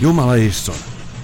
[0.00, 0.74] Jumala Isson,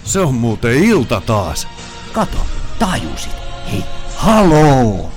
[0.05, 1.69] se on muuten ilta taas.
[2.13, 2.39] Kato,
[2.79, 3.33] tajusit.
[3.73, 3.85] Hei,
[4.17, 5.13] haloo!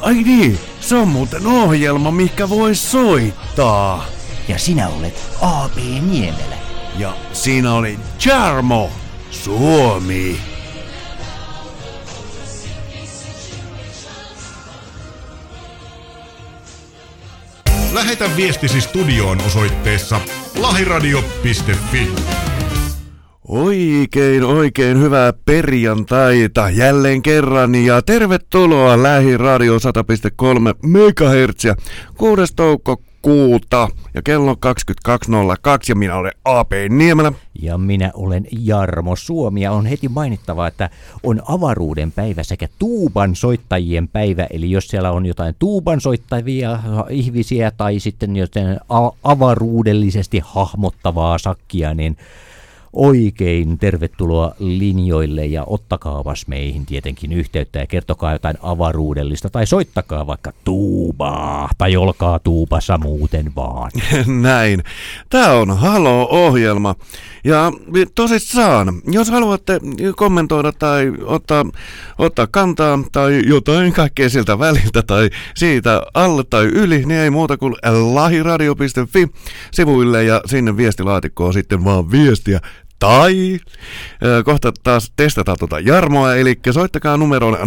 [0.00, 4.06] Ai niin, se on muuten ohjelma, mikä voi soittaa.
[4.48, 5.76] Ja sinä olet A.P.
[6.10, 6.56] Niemelä.
[6.98, 8.90] Ja siinä oli Jarmo,
[9.30, 10.40] Suomi.
[17.92, 20.20] Lähetä viestisi studioon osoitteessa
[20.56, 22.37] lahiradio.fi.
[23.48, 29.80] Oikein, oikein hyvää perjantaita jälleen kerran ja tervetuloa Lähiradio 100.3
[30.82, 31.64] MHz
[32.16, 32.54] 6.
[32.56, 34.58] toukokuuta ja kello 22.02
[35.88, 37.32] ja minä olen AP Niemelä.
[37.62, 40.90] Ja minä olen Jarmo Suomi ja on heti mainittava, että
[41.22, 44.46] on avaruuden päivä sekä tuuban soittajien päivä.
[44.50, 46.78] Eli jos siellä on jotain tuuban soittavia
[47.10, 48.78] ihmisiä tai sitten jotain
[49.24, 52.16] avaruudellisesti hahmottavaa sakkia, niin
[52.92, 60.52] oikein tervetuloa linjoille ja ottakaapas meihin tietenkin yhteyttä ja kertokaa jotain avaruudellista tai soittakaa vaikka
[60.64, 63.90] tuubaa tai olkaa tuubassa muuten vaan.
[64.42, 64.82] Näin.
[65.30, 66.94] Tämä on Halo-ohjelma
[67.44, 67.72] ja
[68.14, 69.80] tosissaan, jos haluatte
[70.16, 71.64] kommentoida tai ottaa,
[72.18, 77.56] ottaa kantaa tai jotain kaikkea siltä väliltä tai siitä alle tai yli, niin ei muuta
[77.56, 77.74] kuin
[78.14, 79.28] lahiradio.fi
[79.72, 82.60] sivuille ja sinne viestilaatikkoon sitten vaan viestiä
[82.98, 83.58] tai
[84.44, 87.58] kohta taas testataan tuota Jarmoa, eli soittakaa numeroon 0970111022.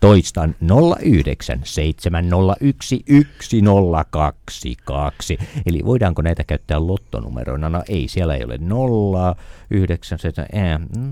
[0.00, 0.68] Toistan 0970111022.
[5.66, 7.68] Eli voidaanko näitä käyttää lottonumeroina?
[7.68, 9.34] No ei, siellä ei ole nollaa,
[9.70, 10.18] yhdeksän,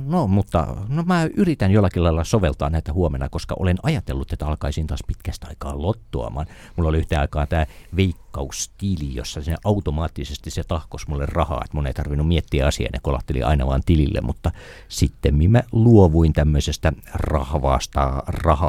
[0.06, 4.86] no mutta no mä yritän jollakin lailla soveltaa näitä huomenna, koska olen ajatellut, että alkaisin
[4.86, 6.46] taas pitkästä aikaa lottoamaan.
[6.76, 11.86] Mulla oli yhtä aikaa tämä veikkaustili, jossa se automaattisesti se tahkos mulle rahaa, että mun
[11.86, 14.50] ei tarvinnut miettiä asiaa, ne kolahteli aina vaan tilille, mutta
[14.88, 18.22] sitten mä luovuin tämmöisestä rahvaasta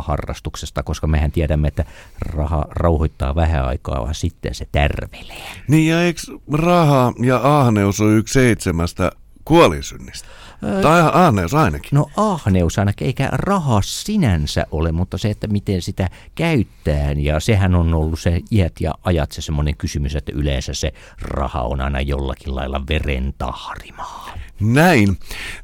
[0.07, 1.85] rahaharrastuksesta, koska mehän tiedämme, että
[2.19, 5.47] raha rauhoittaa vähän aikaa, vaan sitten se tärvelee.
[5.68, 6.22] Niin ja eikö
[6.53, 9.12] raha ja ahneus on yksi seitsemästä
[9.47, 10.28] kuolinsynnistä.
[10.63, 11.90] Öö, tai ahneus ainakin.
[11.91, 17.75] No ahneus ainakin, eikä raha sinänsä ole, mutta se, että miten sitä käyttää, ja sehän
[17.75, 22.02] on ollut se iät ja ajat se semmoinen kysymys, että yleensä se raha on aina
[22.02, 24.30] jollakin lailla veren tahrimaa.
[24.59, 25.18] Näin.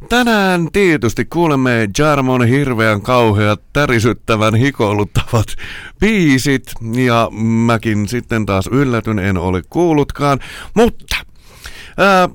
[0.09, 5.47] Tänään tietysti kuulemme Jarmon hirveän kauheat, tärisyttävän hikoiluttavat
[5.99, 7.29] biisit, ja
[7.65, 10.39] mäkin sitten taas yllätyn, en ole kuullutkaan,
[10.73, 11.15] mutta
[11.97, 12.29] ää,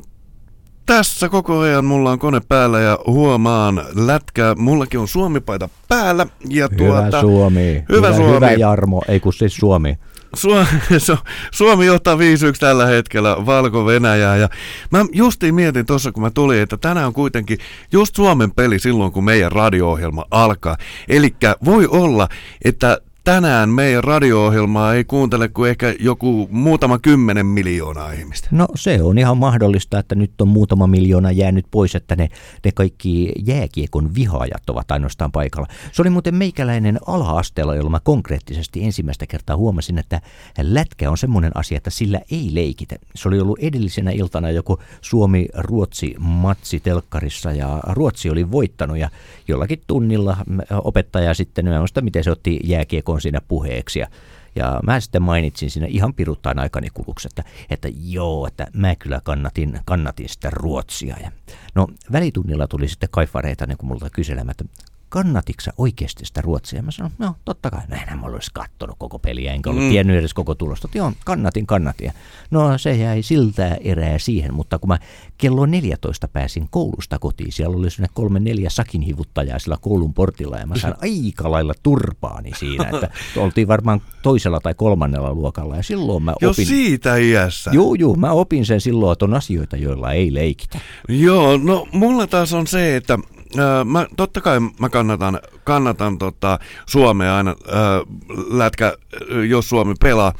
[0.88, 4.54] tässä koko ajan mulla on kone päällä ja huomaan lätkää.
[4.54, 6.26] Mullakin on Suomi-paita päällä.
[6.48, 7.84] Ja tuota, hyvä Suomi.
[7.88, 8.34] Hyvä, hyvä Suomi.
[8.34, 9.98] Hyvä Jarmo, ei kun siis Suomi.
[10.34, 10.66] Suomi,
[11.58, 12.18] Suomi johtaa 5-1
[12.60, 14.36] tällä hetkellä Valko-Venäjää.
[14.36, 14.48] Ja
[14.90, 17.58] mä justiin mietin tuossa, kun mä tulin, että tänään on kuitenkin
[17.92, 20.76] just Suomen peli silloin, kun meidän radio-ohjelma alkaa.
[21.08, 21.34] Eli
[21.64, 22.28] voi olla,
[22.64, 28.48] että tänään meidän radio-ohjelmaa ei kuuntele kuin ehkä joku muutama kymmenen miljoonaa ihmistä.
[28.50, 32.28] No se on ihan mahdollista, että nyt on muutama miljoona jäänyt pois, että ne,
[32.64, 35.68] ne kaikki jääkiekon vihaajat ovat ainoastaan paikalla.
[35.92, 40.20] Se oli muuten meikäläinen ala-asteella, jolla mä konkreettisesti ensimmäistä kertaa huomasin, että
[40.62, 42.96] lätkä on semmoinen asia, että sillä ei leikitä.
[43.14, 49.10] Se oli ollut edellisenä iltana joku Suomi-Ruotsi-matsi telkkarissa ja Ruotsi oli voittanut ja
[49.48, 50.36] jollakin tunnilla
[50.70, 53.98] opettaja sitten, mä muista miten se otti jääkiekon on siinä puheeksi.
[53.98, 54.06] Ja,
[54.56, 59.20] ja mä sitten mainitsin siinä ihan piruttain aikani kuluksi, että, että joo, että mä kyllä
[59.24, 61.16] kannatin, kannatin sitä Ruotsia.
[61.22, 61.30] Ja,
[61.74, 64.64] no välitunnilla tuli sitten kaifareita niin kuin multa kyselemään, että
[65.08, 66.82] kannatitko sä oikeasti sitä Ruotsia?
[66.82, 69.90] Mä sanoin, no totta kai, näinhän mä olisi kattonut koko peliä, enkä ollut mm.
[69.90, 70.88] tiennyt edes koko tulosta.
[70.94, 72.12] Joo, kannatin, kannatin.
[72.50, 74.98] No se jäi siltä erää siihen, mutta kun mä
[75.38, 80.66] kello 14 pääsin koulusta kotiin, siellä oli sinne kolme neljä sakinhivuttajaa sillä koulun portilla ja
[80.66, 86.22] mä sain aika lailla turpaani siinä, että oltiin varmaan toisella tai kolmannella luokalla ja silloin
[86.22, 86.46] mä opin.
[86.46, 87.70] Jo siitä iässä.
[87.74, 90.78] Joo, joo, mä opin sen silloin, että on asioita, joilla ei leikitä.
[91.08, 93.18] Joo, no mulla taas on se, että
[93.84, 98.00] mä, totta kai mä kannatan, kannatan tota, Suomea aina ää,
[98.50, 98.96] lätkä,
[99.48, 100.32] jos Suomi pelaa.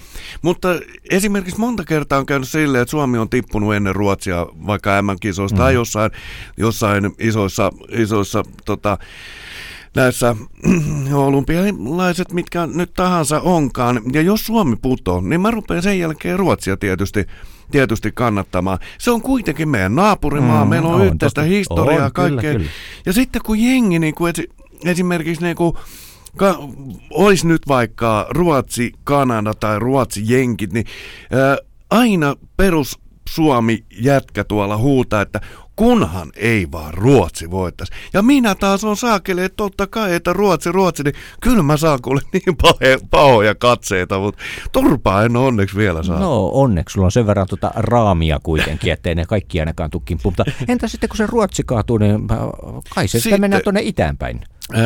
[0.43, 0.69] Mutta
[1.10, 5.58] esimerkiksi monta kertaa on käynyt silleen, että Suomi on tippunut ennen Ruotsia vaikka M-kisoista mm.
[5.58, 6.10] tai jossain,
[6.56, 8.99] jossain isoissa, isoissa tota,
[9.94, 10.37] näissä
[11.12, 14.00] olympialaiset, mitkä nyt tahansa onkaan.
[14.12, 17.26] Ja jos Suomi putoo, niin mä rupean sen jälkeen Ruotsia tietysti
[17.70, 18.79] tietysti kannattamaan.
[18.99, 22.53] Se on kuitenkin meidän naapurimaa, mm, meillä on, on yhteistä historiaa on, kaikkea.
[22.53, 22.70] Kyllä, kyllä.
[23.06, 24.35] Ja sitten kun jengi, niin kuin
[24.85, 25.75] esimerkiksi niin kuin,
[26.37, 26.59] ka,
[27.11, 30.87] olisi nyt vaikka Ruotsi, Kanada tai Ruotsi, Jenkit, niin
[31.32, 31.59] ää,
[31.91, 32.99] aina perus
[33.29, 35.41] Suomi jätkä tuolla huutaa, että
[35.79, 37.93] kunhan ei vaan Ruotsi voittaisi.
[38.13, 41.99] Ja minä taas on saakeli, että totta kai, että Ruotsi, Ruotsi, niin kyllä mä saan
[42.03, 44.43] kuule niin pahe, pahoja katseita, mutta
[44.73, 46.19] turpaa en onneksi vielä saa.
[46.21, 50.45] No onneksi sulla on sen verran tuota raamia kuitenkin, ettei ne kaikki ainakaan tukkin Mutta
[50.69, 52.39] entä sitten kun se Ruotsi kaatuu, niin äh,
[52.95, 54.41] kai se sitten mennään tuonne itäänpäin?
[54.77, 54.83] Öö,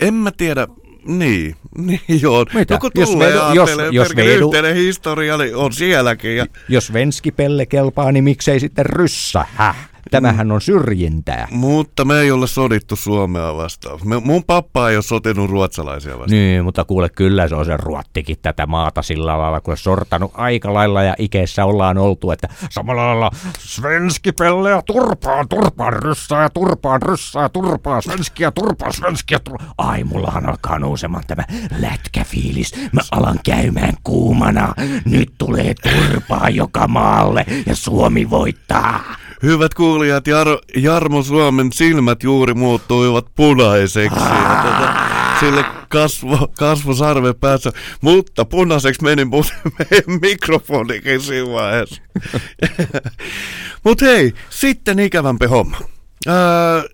[0.00, 0.66] en mä tiedä,
[1.06, 1.56] niin,
[1.86, 2.46] niin joo.
[2.54, 2.74] Mitä?
[2.74, 6.36] No kun Jos vedu- jos- jos vedu- yhteinen historia niin on sielläkin.
[6.36, 9.44] Ja, Jos venskipelle kelpaa, niin miksei sitten ryssä?
[9.54, 9.88] Häh?
[10.10, 11.48] Tämähän on syrjintää.
[11.50, 13.98] mutta me ei ole sodittu Suomea vastaan.
[14.04, 16.30] Me, mun pappa ei ole sotinut ruotsalaisia vastaan.
[16.30, 20.74] Niin, mutta kuule, kyllä se on se ruottikin tätä maata sillä lailla, kun sortanut aika
[20.74, 27.02] lailla ja ikeessä ollaan oltu, että samalla lailla svenskipelle ja turpaan, turpaan, ryssää ja turpaan,
[27.02, 29.70] ryssää ja turpaan, svenskiä, turpaan, svenskiä, turpaan.
[29.78, 31.44] Ai, mullahan alkaa nousemaan tämä
[31.78, 32.72] lätkäfiilis.
[32.92, 34.74] Mä alan käymään kuumana.
[35.04, 39.00] Nyt tulee turpaa joka maalle ja Suomi voittaa.
[39.46, 44.20] Hyvät kuulijat, Jar- Jarmo Suomen silmät juuri muuttuivat punaiseksi.
[44.20, 44.94] Ja tota,
[45.40, 52.02] sille kasvo, kasvo sarve päässä, mutta punaiseksi meni muuten meidän mikrofonikin siinä vaiheessa.
[53.84, 55.76] Mutta hei, sitten ikävämpi homma.
[56.26, 56.84] Ää,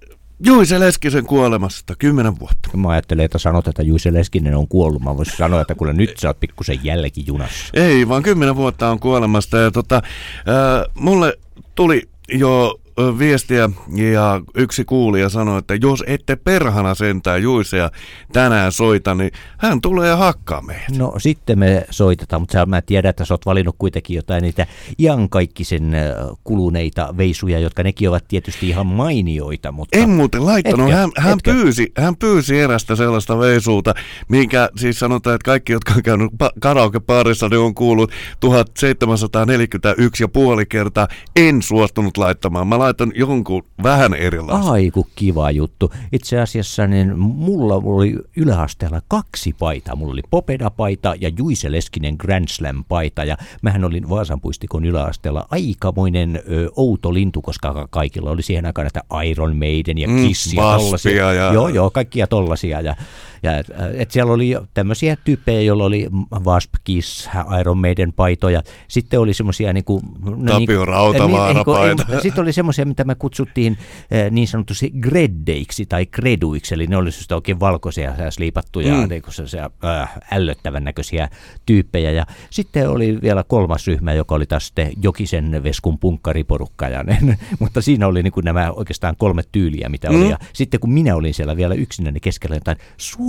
[0.46, 2.76] Juise Leskisen kuolemasta, kymmenen vuotta.
[2.76, 5.02] Mä ajattelen, että sanot, että Juise Leskinen on kuollut.
[5.02, 7.70] Mä voisin sanoa, että kuule nyt sä oot pikkusen jälkijunassa.
[7.74, 9.58] Ei, vaan kymmenen vuotta on kuolemasta.
[9.58, 10.02] Ja tota,
[10.46, 11.38] ää, mulle
[11.74, 12.81] tuli jo ö,
[13.18, 13.70] viestiä
[14.12, 17.90] ja yksi kuulija sanoi, että jos ette perhana sentään Juisea
[18.32, 20.98] tänään soita, niin hän tulee ja hakkaa meidät.
[20.98, 24.66] No sitten me soitetaan, mutta sä, mä tiedän, että sä oot valinnut kuitenkin jotain niitä
[24.98, 25.96] iankaikkisen
[26.44, 29.98] kuluneita veisuja, jotka nekin ovat tietysti ihan mainioita, mutta...
[29.98, 30.92] En muuten laittanut.
[30.92, 33.94] Hän, hän, pyysi, hän pyysi erästä sellaista veisuuta,
[34.28, 40.28] minkä siis sanotaan, että kaikki, jotka on käynyt pa- karaokepaarissa, ne on kuullut 1741 ja
[40.28, 41.08] puoli kertaa.
[41.36, 42.68] En suostunut laittamaan.
[42.68, 44.70] Mä laitan jonkun vähän erilaisen.
[44.70, 45.92] Ai kun kiva juttu.
[46.12, 49.96] Itse asiassa niin mulla oli yläasteella kaksi paitaa.
[49.96, 53.24] Mulla oli Popeda-paita ja Juise Leskinen Grand Slam-paita.
[53.24, 58.66] Ja mähän olin Vaasan puistikon yläasteella aikamoinen ö, outo lintu, koska ka- kaikilla oli siihen
[58.66, 61.32] aikaan näitä Iron Maiden ja Mm, Kiss ja Waspia tollasia.
[61.32, 62.80] ja- Joo, joo, kaikkia tollasia.
[62.80, 62.96] Ja,
[63.42, 66.08] ja et, et siellä oli tämmöisiä tyyppejä, joilla oli
[66.44, 67.28] Wasp, Kiss,
[67.60, 68.62] Iron Maiden paitoja.
[68.88, 70.02] Sitten oli semmoisia niin kuin...
[70.36, 72.20] No, Tapio Rautavaara paita.
[72.22, 73.78] Sitten oli semmoisia, mitä me kutsuttiin
[74.10, 79.08] eh, niin sanotusti greddeiksi tai kreduiksi, eli ne oli just oikein valkoisia ja sliipattuja, Mm.
[79.08, 81.28] niin sellaisia äh, ällöttävän näköisiä
[81.66, 82.10] tyyppejä.
[82.10, 87.18] Ja sitten oli vielä kolmas ryhmä, joka oli taas sitten Jokisen Veskun punkkariporukka, ja ne,
[87.60, 90.16] mutta siinä oli niin kuin nämä oikeastaan kolme tyyliä, mitä Mm.
[90.20, 90.30] oli.
[90.30, 92.76] Ja sitten kun minä olin siellä vielä yksinäni keskellä jotain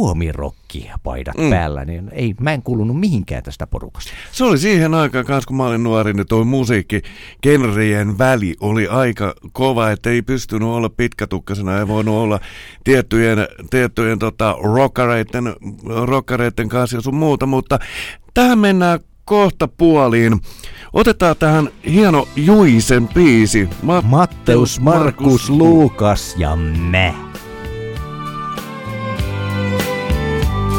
[0.04, 1.50] suomirokkia paidat Mm.
[1.50, 4.12] päällä, niin ei, mä en kuulunut mihinkään tästä porukasta.
[4.32, 7.02] Se oli siihen aikaan kanssa, kun mä olin nuori, niin toi musiikki
[7.44, 12.40] genrien väli oli aika kova, että ei pystynyt olla pitkätukkasena, ei voinut olla
[12.84, 13.38] tiettyjen,
[13.70, 15.44] tiettyjen tota, rockareiden,
[16.06, 17.80] rockareiden kanssa ja sun muuta, mutta
[18.34, 20.40] tähän mennään kohta puoliin.
[20.94, 23.70] Otetaan tähän hieno Juisen biisi.
[24.04, 26.56] Matteus, Markus, Luukas ja
[26.92, 27.33] mä.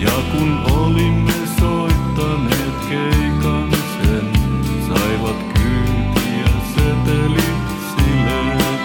[0.00, 4.32] Ja kun olimme soittaneet keikan sen,
[4.88, 7.60] saivat kyytiä setelit
[7.96, 8.80] sileet.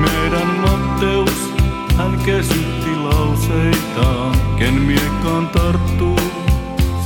[0.00, 1.52] Meidän Matteus,
[1.96, 4.36] hän kesytti lauseitaan.
[4.56, 6.20] Ken miekkaan tarttuu,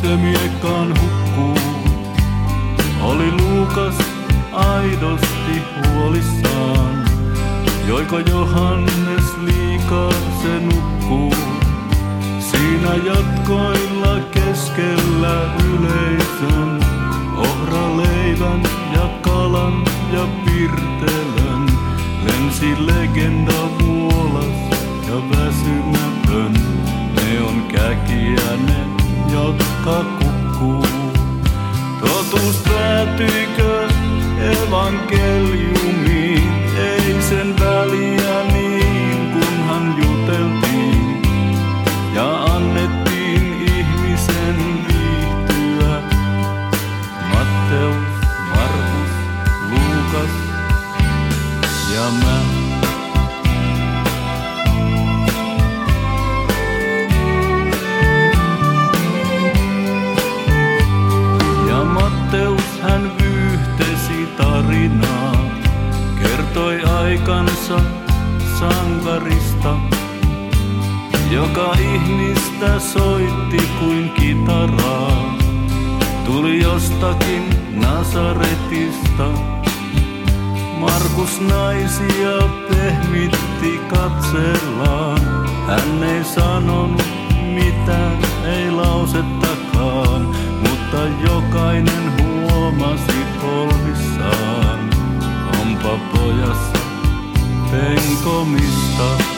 [0.01, 1.59] se miekkaan hukkuu.
[3.03, 3.95] Oli Luukas
[4.53, 7.02] aidosti huolissaan.
[7.89, 10.13] Joiko Johannes liikaa
[10.43, 11.35] se nukkuu?
[12.39, 16.81] Siinä jatkoilla keskellä yleisön.
[17.37, 18.63] Ohraleivän
[18.93, 21.67] ja kalan ja pirtelön.
[22.25, 26.53] Lensi legenda vuolas ja väsymätön.
[27.15, 28.87] Ne on käkiä ne,
[29.33, 30.87] jotka kukkuu.
[32.01, 33.89] Totuus päätyykö
[34.41, 36.22] evankeliumiin?
[37.33, 38.22] Ei sen
[71.33, 75.35] joka ihmistä soitti kuin kitaraa.
[76.25, 77.43] Tuli jostakin
[77.73, 79.29] Nasaretista,
[80.79, 85.21] Markus naisia pehmitti katsellaan.
[85.67, 87.03] Hän ei sanonut
[87.55, 90.23] mitään, ei lausettakaan,
[90.69, 94.91] mutta jokainen huomasi polvissaan.
[95.61, 96.82] Onpa pojassa
[97.73, 99.32] penkomista.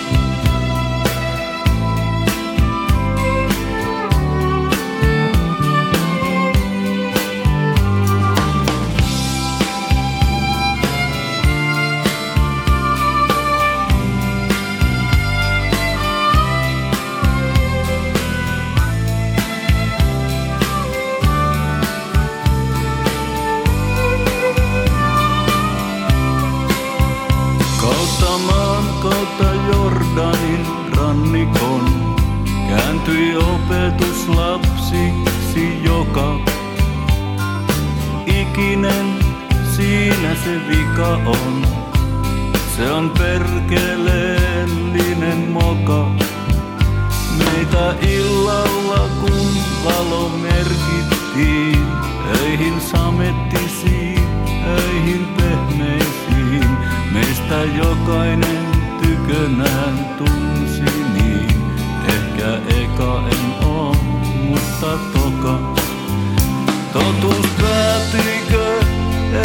[33.05, 36.41] Kääntyi opetuslapsiksi joka
[38.27, 39.15] ikinen
[39.77, 41.67] siinä se vika on.
[42.77, 46.11] Se on perkeleellinen moka.
[47.39, 49.49] Meitä illalla kun
[49.85, 51.87] valo merkittiin,
[52.41, 54.29] öihin samettisiin,
[54.67, 56.69] öihin pehmeisiin.
[57.13, 58.67] Meistä jokainen
[59.03, 60.64] tykönään niin.
[62.45, 63.95] Ehkä eka en oo,
[64.49, 65.55] mutta toka.
[66.93, 68.65] Totuus päätyykö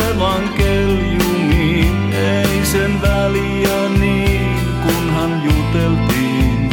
[0.10, 2.14] evankeliumiin?
[2.14, 6.70] Ei sen väliä niin, kunhan juteltiin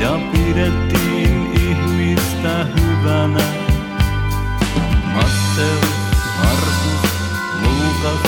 [0.00, 3.44] ja pidettiin ihmistä hyvänä.
[5.14, 5.90] Matteus,
[6.38, 7.02] Markus,
[7.62, 8.22] Luukas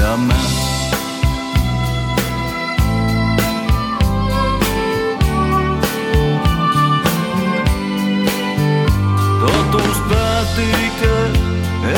[0.00, 0.33] ja mä.
[10.54, 11.28] Päätyykö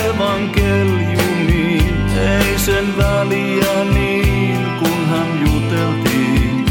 [0.09, 1.95] evankeliumiin?
[2.19, 6.67] Ei sen väliä niin, kunhan juteltiin.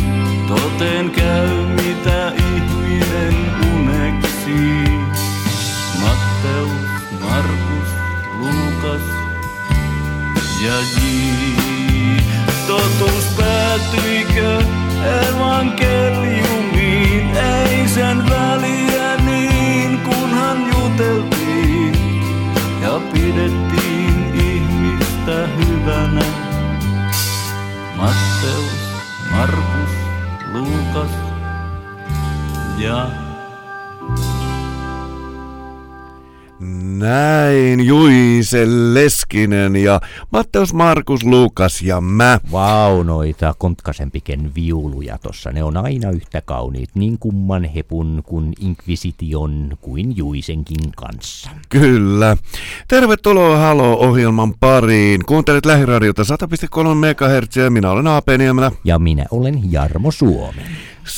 [0.48, 3.36] Toteen käy mitä ihminen
[3.75, 5.00] uneksii.
[6.01, 6.72] Matteus,
[7.22, 7.89] Markus,
[8.39, 9.01] Luukas
[10.65, 11.01] ja J.
[12.68, 14.62] Totuus päätyykö
[15.30, 17.38] evankeliumiin?
[17.38, 18.45] Ei sen väliä
[25.48, 26.25] hyvänä.
[27.96, 28.80] Matteus,
[29.32, 29.92] Markus,
[30.54, 31.12] Luukas
[32.78, 33.10] ja
[37.00, 37.86] Näin
[38.46, 42.40] Juise Leskinen ja Matteus Markus Lukas ja mä.
[42.52, 45.52] Vau, noita kontkasempiken viuluja tossa.
[45.52, 51.50] Ne on aina yhtä kauniit, niin kumman hepun kuin Inquisition kuin Juisenkin kanssa.
[51.70, 52.38] Kyllä.
[52.88, 55.25] Tervetuloa Halo-ohjelman pariin.
[55.25, 56.28] Kuuntelet Lähiradiota 100,3
[56.96, 58.72] MHz ja minä olen Aape Niemelä.
[58.84, 60.68] Ja minä olen Jarmo Suomen.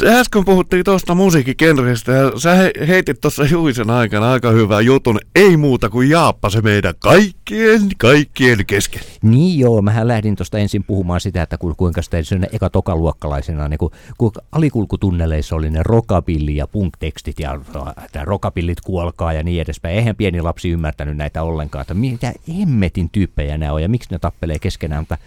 [0.06, 5.20] Äsken puhuttiin tuosta musiikkikenreistä ja sä he- heitit tuossa Juisen aikana aika hyvän jutun.
[5.36, 9.02] Ei muuta kuin Jaappa se meidän kaikkien, kaikkien kesken.
[9.22, 13.68] Niin joo, mähän lähdin tuosta ensin puhumaan sitä, että ku- kuinka sitä sellainen eka tokaluokkalaisena,
[13.68, 17.60] niin kun, kun alikulkutunneleissa oli ne rockabilly ja punk-tekstit ja
[18.06, 19.96] että rockabillit kuolkaa ja niin edespäin.
[19.96, 24.20] Eihän pieni lapsi ymmärtänyt näitä ollenkaan, että mitä hemmetin tyyppejä nämä on ja miksi ne
[24.20, 25.18] tappelee keskenään, mutta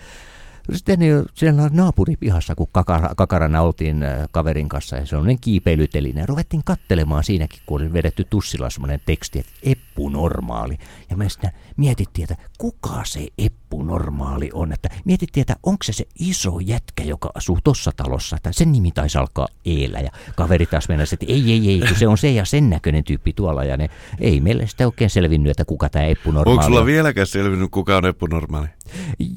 [0.72, 6.26] sitten niin siellä naapuripihassa, kun kakara, kakarana oltiin äh, kaverin kanssa ja sellainen kiipeilyteline.
[6.26, 10.78] Ruvettiin kattelemaan siinäkin, kun oli vedetty tussilla semmoinen teksti, että Eppu Normaali.
[11.10, 14.72] Ja me sitten mietittiin, että kuka se Eppu Normaali on.
[14.72, 18.36] Että mietittiin, että onko se se iso jätkä, joka asuu tuossa talossa.
[18.36, 20.00] Että sen nimi taisi alkaa Eellä.
[20.00, 23.04] Ja kaveri taas mennäisi, että ei, ei, ei, kun se on se ja sen näköinen
[23.04, 23.64] tyyppi tuolla.
[23.64, 26.86] Ja ne, ei meille sitä oikein selvinnyt, että kuka tämä Eppu Normaali Onko sulla on.
[26.86, 28.68] vieläkään selvinnyt, kuka on Eppu Normaali?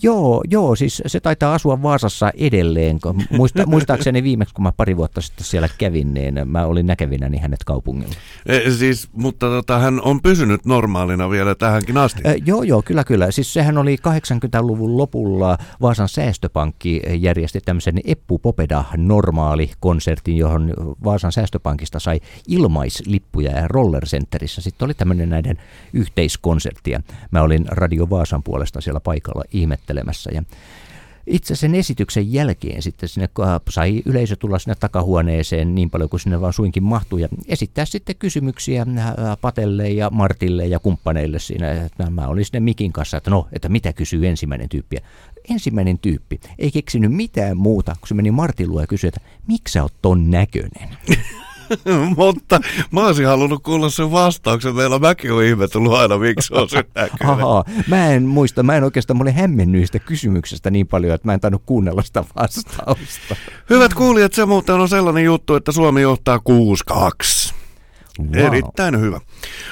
[0.04, 3.00] Joo, joo, siis se taitaa asua Vaasassa edelleen.
[3.30, 7.64] Muista, muistaakseni viimeksi, kun mä pari vuotta sitten siellä kävin, niin mä olin näkevinäni hänet
[7.64, 8.14] kaupungilla.
[8.46, 12.22] E, siis, mutta tota, hän on pysynyt normaalina vielä tähänkin asti.
[12.26, 13.32] Ö, joo, joo, kyllä, kyllä.
[13.32, 21.32] Siis sehän oli 80-luvun lopulla Vaasan säästöpankki järjesti tämmöisen Eppu Popeda normaali konsertin, johon Vaasan
[21.32, 24.62] säästöpankista sai ilmaislippuja ja Roller Centerissä.
[24.62, 25.58] Sitten oli tämmöinen näiden
[25.94, 30.44] yhteiskonsertti ja mä olin Radio Vaasan puolesta siellä paikalla ihmettelemässä ja
[31.28, 33.30] itse sen esityksen jälkeen sitten sinne
[33.70, 38.16] sai yleisö tulla sinne takahuoneeseen niin paljon kuin sinne vaan suinkin mahtuu ja esittää sitten
[38.16, 38.86] kysymyksiä
[39.42, 41.90] Patelle ja Martille ja kumppaneille siinä.
[42.10, 44.98] Mä olin sinne mikin kanssa, että no, että mitä kysyy ensimmäinen tyyppi.
[45.50, 49.72] Ensimmäinen tyyppi ei keksinyt mitään muuta, kun se meni Martin luo ja kysyi, että miksi
[49.74, 50.90] sä oot ton näköinen?
[52.18, 52.60] Mutta
[52.92, 54.76] mä olisin halunnut kuulla sen vastauksen.
[54.76, 57.30] Meillä mäkin on ihmetellyt aina, miksi on sen näköinen.
[57.30, 61.28] Ahaa, mä en muista, mä en oikeastaan, mä olin hämmennyt sitä kysymyksestä niin paljon, että
[61.28, 63.36] mä en tainnut kuunnella sitä vastausta.
[63.70, 66.40] Hyvät kuulijat, se muuten on sellainen juttu, että Suomi johtaa
[66.92, 67.54] 6-2.
[68.20, 68.46] Wow.
[68.46, 69.20] Erittäin hyvä.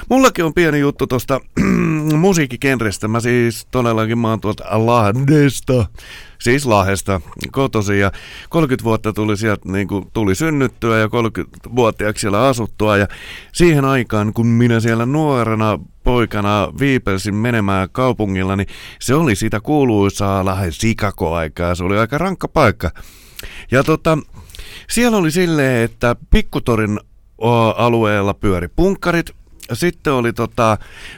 [0.09, 1.39] Mullakin on pieni juttu tuosta
[2.17, 3.07] musiikkikenrestä.
[3.07, 5.85] Mä siis todellakin mä oon tuolta Lahdesta,
[6.39, 7.21] siis Lahdesta
[7.51, 8.11] kotosi ja
[8.49, 13.07] 30 vuotta tuli sieltä niin kuin, tuli synnyttyä ja 30-vuotiaaksi siellä asuttua ja
[13.53, 18.67] siihen aikaan kun minä siellä nuorena poikana viipelsin menemään kaupungilla, niin
[18.99, 21.75] se oli sitä kuuluisaa Lahden sikakoaikaa.
[21.75, 22.91] Se oli aika rankka paikka.
[23.71, 24.17] Ja tota,
[24.89, 26.99] siellä oli silleen, että Pikkutorin
[27.77, 29.31] alueella pyöri punkkarit,
[29.73, 30.77] sitten oli tota,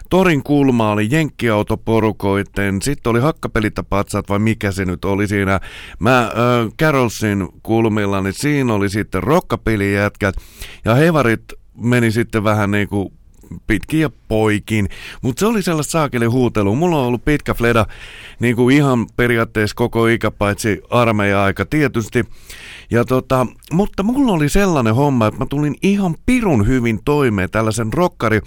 [0.09, 5.59] torin kulma oli jenkkiautoporukoitten, sitten oli hakkapelitapatsat vai mikä se nyt oli siinä.
[5.99, 6.31] Mä äh,
[6.79, 10.35] Carolsin kulmilla, niin siinä oli sitten rockapelijätkät
[10.85, 11.43] ja hevarit
[11.77, 13.13] meni sitten vähän niin kuin
[13.67, 14.89] pitkin ja poikin.
[15.21, 16.75] Mutta se oli sellaista saakeli huutelu.
[16.75, 17.85] Mulla on ollut pitkä fleda
[18.39, 22.25] niin kuin ihan periaatteessa koko ikä, paitsi armeija-aika tietysti.
[22.91, 27.93] Ja tota, mutta mulla oli sellainen homma, että mä tulin ihan pirun hyvin toimeen tällaisen
[27.93, 28.41] rokkari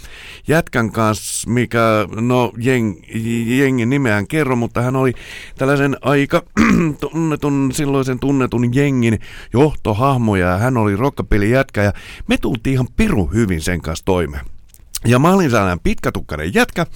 [0.48, 1.80] jätkän kanssa, mikä,
[2.20, 3.02] no jeng,
[3.46, 5.12] jengin nimeään kerro, mutta hän oli
[5.58, 6.42] tällaisen aika
[7.00, 9.18] tunnetun, silloisen tunnetun jengin
[9.52, 11.92] johtohahmoja ja hän oli rockapeli jätkä ja
[12.28, 14.55] me tultiin ihan pirun hyvin sen kanssa toimeen.
[15.04, 16.86] Ja mä olin sellainen pitkätukkainen jätkä,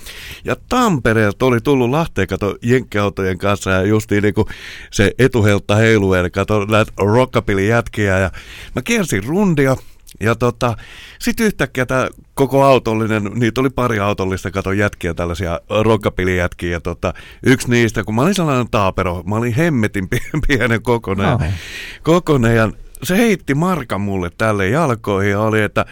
[0.45, 4.35] ja Tampereelta oli tullut Lahteen, kato jenkkiautojen kanssa, ja justiin niin
[4.91, 8.31] se etuhelta heiluen, kato näitä rockabilly jätkiä, ja
[8.75, 9.77] mä kiersin rundia,
[10.21, 10.77] ja tota,
[11.19, 17.15] sitten yhtäkkiä tämä koko autollinen, niitä oli pari autollista, kato jätkiä, tällaisia rockabilly-jätkiä, ja tota,
[17.43, 20.09] yksi niistä, kun mä olin sellainen taapero, mä olin hemmetin
[20.49, 21.43] pienen kokonen, oh.
[22.03, 22.71] kokonen, ja
[23.03, 25.87] se heitti markan mulle tälle jalkoihin, ja oli, että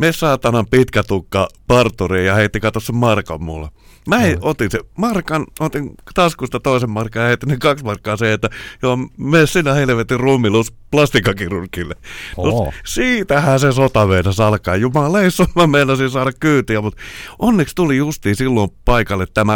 [0.00, 3.68] me saatanan pitkä tukka parturiin ja heitti kato sen markan mulle.
[4.08, 4.38] Mä no.
[4.40, 8.48] otin se markan, otin taskusta toisen markan ja heitin ne kaksi markkaa se, että
[8.82, 11.94] joo, me sinä helvetin rummilus plastikakirurgille.
[12.36, 14.76] No, siitähän se sota meidän alkaa.
[14.76, 17.02] Jumaleissa mä meinasin saada kyytiä, mutta
[17.38, 19.54] onneksi tuli justiin silloin paikalle tämä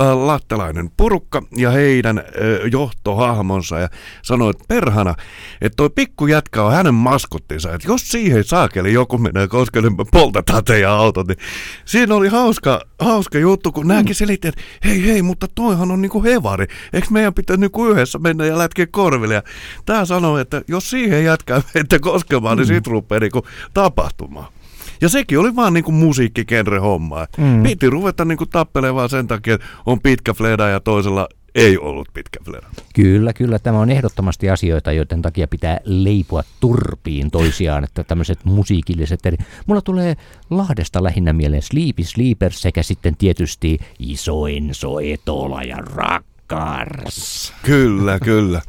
[0.00, 2.24] äh, lattelainen purukka ja heidän äh,
[2.72, 3.88] johtohahmonsa ja
[4.22, 5.14] sanoi, että perhana,
[5.60, 10.04] että toi pikku jätkä on hänen maskottinsa, että jos siihen saakeli joku menee koskelle, me
[10.12, 11.38] poltetaan teidän autot, niin
[11.84, 16.22] siinä oli hauska, hauska juttu, kun nämäkin selitti, että hei hei, mutta toihan on niinku
[16.22, 19.42] hevari, eikö meidän pitää niinku yhdessä mennä ja lätkiä korville, ja
[19.86, 22.74] tää sanoi, että jos siihen jätkää meitä koskemaan, niin mm.
[22.74, 24.52] sit rupeaa niinku tapahtumaan.
[25.00, 27.26] Ja sekin oli vaan niinku musiikkikenre hommaa.
[27.38, 27.62] Mm.
[27.62, 32.40] Piti ruveta niinku tappelemaan sen takia, että on pitkä fleda ja toisella ei ollut pitkä
[32.44, 32.70] flera.
[32.94, 33.58] Kyllä, kyllä.
[33.58, 39.36] Tämä on ehdottomasti asioita, joiden takia pitää leipua turpiin toisiaan, että tämmöiset musiikilliset eri...
[39.66, 40.16] Mulla tulee
[40.50, 47.52] Lahdesta lähinnä mieleen Sleepy Sleeper sekä sitten tietysti Iso Enso Etola ja Rakkars.
[47.62, 48.60] Kyllä, kyllä.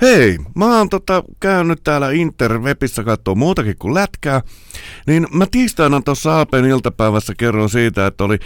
[0.00, 4.42] Hei, mä oon tota, käynyt täällä Interwebissä katsoa muutakin kuin lätkää,
[5.06, 8.38] niin mä tiistaina tuossa Aapen iltapäivässä kerron siitä, että oli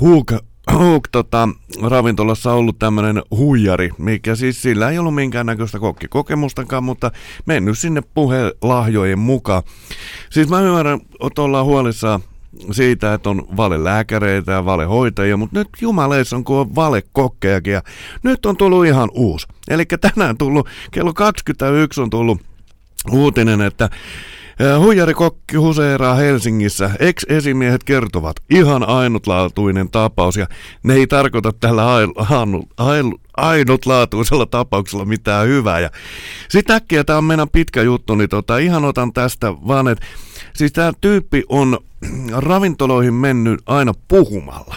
[0.00, 0.32] Hook
[0.72, 1.48] Hook tota,
[1.82, 7.10] ravintolassa ollut tämmöinen huijari, mikä siis sillä ei ollut minkäännäköistä kokkikokemustakaan, mutta
[7.46, 9.62] mennyt sinne puhelahjojen mukaan.
[10.30, 12.20] Siis mä ymmärrän, että ollaan huolissaan
[12.72, 17.82] siitä, että on valelääkäreitä ja valehoitajia, mutta nyt jumaleissa on kun on valekokkejakin ja
[18.22, 19.46] nyt on tullut ihan uusi.
[19.68, 22.40] Eli tänään tullut, kello 21 on tullut
[23.10, 23.90] uutinen, että
[24.78, 26.90] Huijarikokki huseeraa Helsingissä.
[26.98, 30.46] Ex-esimiehet kertovat ihan ainutlaatuinen tapaus ja
[30.82, 31.86] ne ei tarkoita tällä
[33.36, 35.80] ainutlaatuisella tapauksella mitään hyvää.
[35.80, 35.90] Ja
[36.70, 40.06] äkkiä, tämä on meidän pitkä juttu, niin tota, ihan otan tästä vaan, että
[40.54, 41.78] siis tämä tyyppi on
[42.48, 44.76] ravintoloihin mennyt aina puhumalla.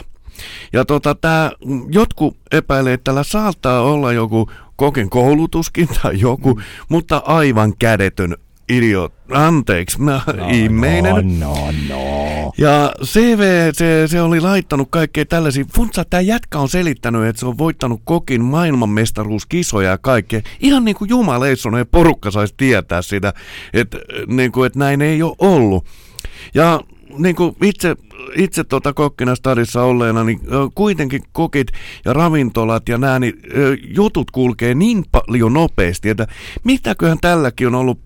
[0.73, 1.51] Ja tota, tää,
[1.89, 6.61] jotkut epäilee, että tällä saattaa olla joku koken koulutuskin tai joku, mm.
[6.89, 8.37] mutta aivan kädetön
[8.69, 11.39] idiot, anteeksi, mä no, ihmeinen.
[11.39, 12.51] No, no, no.
[12.57, 15.65] Ja CV, se, se oli laittanut kaikkea tällaisia.
[15.75, 20.41] Funtsa, tämä jätkä on selittänyt, että se on voittanut kokin maailmanmestaruuskisoja ja kaikkea.
[20.59, 23.33] Ihan niin kuin Jumaleissonen porukka saisi tietää sitä,
[23.73, 23.97] että,
[24.27, 25.85] niin kuin, että näin ei ole ollut.
[26.53, 26.81] Ja
[27.17, 27.95] niin kuin itse
[28.35, 30.39] itse tuota kokkina stadissa olleena, niin
[30.75, 31.67] kuitenkin kokit
[32.05, 33.41] ja ravintolat ja nämä, niin
[33.95, 36.27] jutut kulkee niin paljon nopeasti, että
[36.63, 38.04] mitäköhän tälläkin on ollut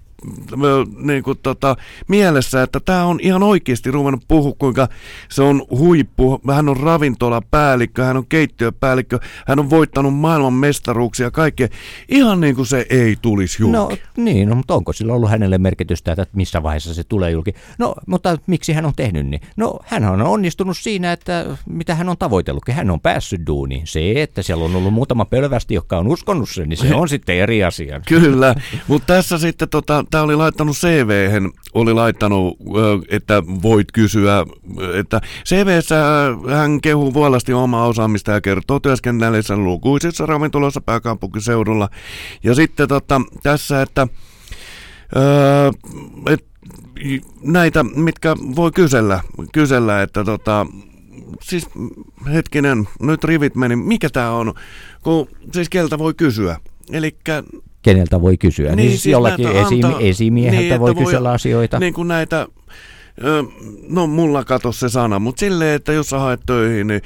[0.98, 1.76] niin kuin tota,
[2.08, 4.88] mielessä, että tämä on ihan oikeasti ruvennut puhua, kuinka
[5.30, 6.42] se on huippu.
[6.54, 11.68] Hän on ravintolapäällikkö, hän on keittiöpäällikkö, hän on voittanut maailman mestaruuksia ja kaikkea.
[12.10, 13.78] Ihan niin kuin se ei tulisi julki.
[13.78, 17.54] No niin, no, mutta onko sillä ollut hänelle merkitystä, että missä vaiheessa se tulee julki?
[17.78, 19.42] No, mutta miksi hän on tehnyt niin?
[19.58, 22.76] No, hän on onnistunut siinä, että mitä hän on tavoitellutkin.
[22.76, 23.88] Hän on päässyt duuniin.
[23.88, 27.36] Se, että siellä on ollut muutama pölvästi, joka on uskonut sen, niin se on sitten
[27.36, 28.02] eri asia.
[28.08, 28.56] Kyllä,
[28.88, 31.42] mutta tässä sitten, tota, tämä oli laittanut cv
[31.74, 32.58] oli laittanut,
[33.10, 34.46] että voit kysyä,
[34.94, 35.96] että CVssä
[36.50, 41.90] hän kehuu vuolasti omaa osaamista ja kertoo työskennellessä lukuisissa ravintoloissa pääkaupunkiseudulla.
[42.44, 44.08] Ja sitten tota, tässä, että
[45.16, 45.72] Öö,
[46.34, 46.46] et,
[47.42, 49.22] näitä, mitkä voi kysellä,
[49.54, 50.66] kysellä että tota,
[51.42, 51.68] siis
[52.34, 54.54] hetkinen, nyt rivit meni, mikä tämä on,
[55.04, 56.58] kun siis keltä voi kysyä.
[56.92, 57.18] Eli
[57.82, 58.68] Keneltä voi kysyä?
[58.68, 61.80] Niin, Niin, siis siis jollakin näitä esi- antaa- esimieheltä niin, voi että voi- kysellä asioita.
[61.80, 62.48] niin kuin näitä,
[63.90, 67.02] no mulla kato se sana, mutta silleen, että jos sä haet töihin, niin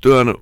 [0.00, 0.34] työn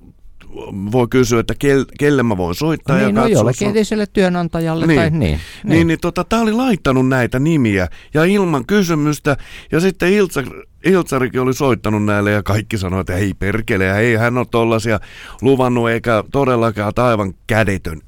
[0.93, 3.39] voi kysyä, että kel, kelle mä voin soittaa ja niin, no katsoa.
[3.39, 5.01] jollekin etiselle työnantajalle Niin.
[5.01, 5.21] tai niin.
[5.21, 9.37] Niin, niin, niin tota, tää oli laittanut näitä nimiä ja ilman kysymystä.
[9.73, 10.43] Ja sitten Iltsa,
[10.85, 15.01] Iltsarikin oli soittanut näille ja kaikki sanoi, että ei perkele, ja ei hän ole tollasia
[15.43, 18.01] luvannut eikä todellakaan että aivan kädetön.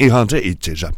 [0.00, 0.90] Ihan se itsensä.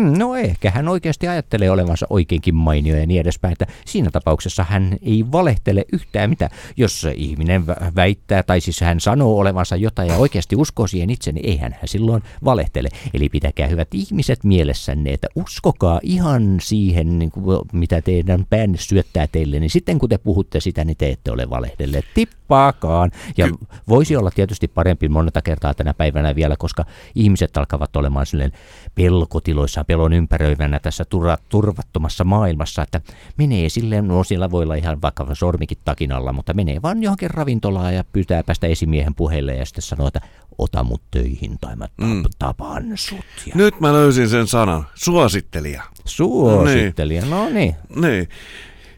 [0.00, 4.64] Mm, No ehkä hän oikeasti ajattelee olevansa oikeinkin mainio ja niin edespäin, että siinä tapauksessa
[4.68, 6.50] hän ei valehtele yhtään mitä.
[6.76, 11.32] Jos ihminen vä- väittää tai siis hän sanoo olevansa jotain ja oikeasti uskoo siihen itse,
[11.32, 12.88] niin eihän hän silloin valehtele.
[13.14, 19.26] Eli pitäkää hyvät ihmiset mielessänne, että uskokaa ihan siihen, niin kuin, mitä teidän päänne syöttää
[19.26, 23.10] teille, niin sitten kun te puhutte sitä, niin te ette ole valehdelleet tippaakaan.
[23.36, 23.48] Ja
[23.88, 26.84] voisi olla tietysti parempi monta kertaa tänä päivänä vielä, koska
[27.14, 28.52] ihmiset alkavat olemaan silleen
[28.94, 33.00] pelkotiloissaan, pelon ympäröivänä tässä turva, turvattomassa maailmassa, että
[33.38, 37.30] menee silleen, no siellä voi olla ihan vaikka sormikin takin alla, mutta menee vaan johonkin
[37.30, 40.20] ravintolaan ja pyytää päästä esimiehen puheelle ja sitten sanoo, että
[40.58, 42.22] ota mut töihin tai mä tap, Mm.
[42.38, 43.18] tapan sut.
[43.46, 44.86] Ja Nyt mä löysin sen sanan.
[44.94, 45.82] Suosittelija.
[46.04, 47.74] suosittelija, no niin.
[47.96, 48.28] Niin.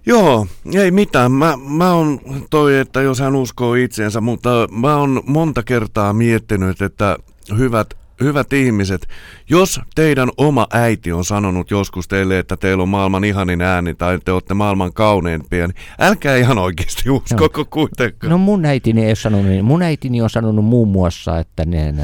[0.06, 1.32] Joo, ei mitään.
[1.32, 6.82] Mä, mä on toi, että jos hän uskoo itseensä, mutta mä oon monta kertaa miettinyt,
[6.82, 7.16] että
[7.58, 9.08] hyvät, hyvät ihmiset,
[9.50, 14.18] jos teidän oma äiti on sanonut joskus teille, että teillä on maailman ihanin ääni tai
[14.24, 18.30] te olette maailman kauneimpia, niin älkää ihan oikeasti uskoko kuitenkaan.
[18.30, 21.94] No mun äitini ei ole sanonut, niin mun äitini on sanonut muun muassa, että, ne,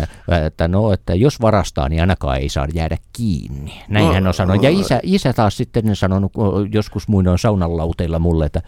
[0.47, 3.83] että, no, että jos varastaa, niin ainakaan ei saa jäädä kiinni.
[3.89, 4.63] Näin No, hän on sanonut.
[4.63, 6.33] Ja isä, isä taas sitten on sanonut
[6.73, 8.63] joskus muinoin saunanlauteilla mulle, että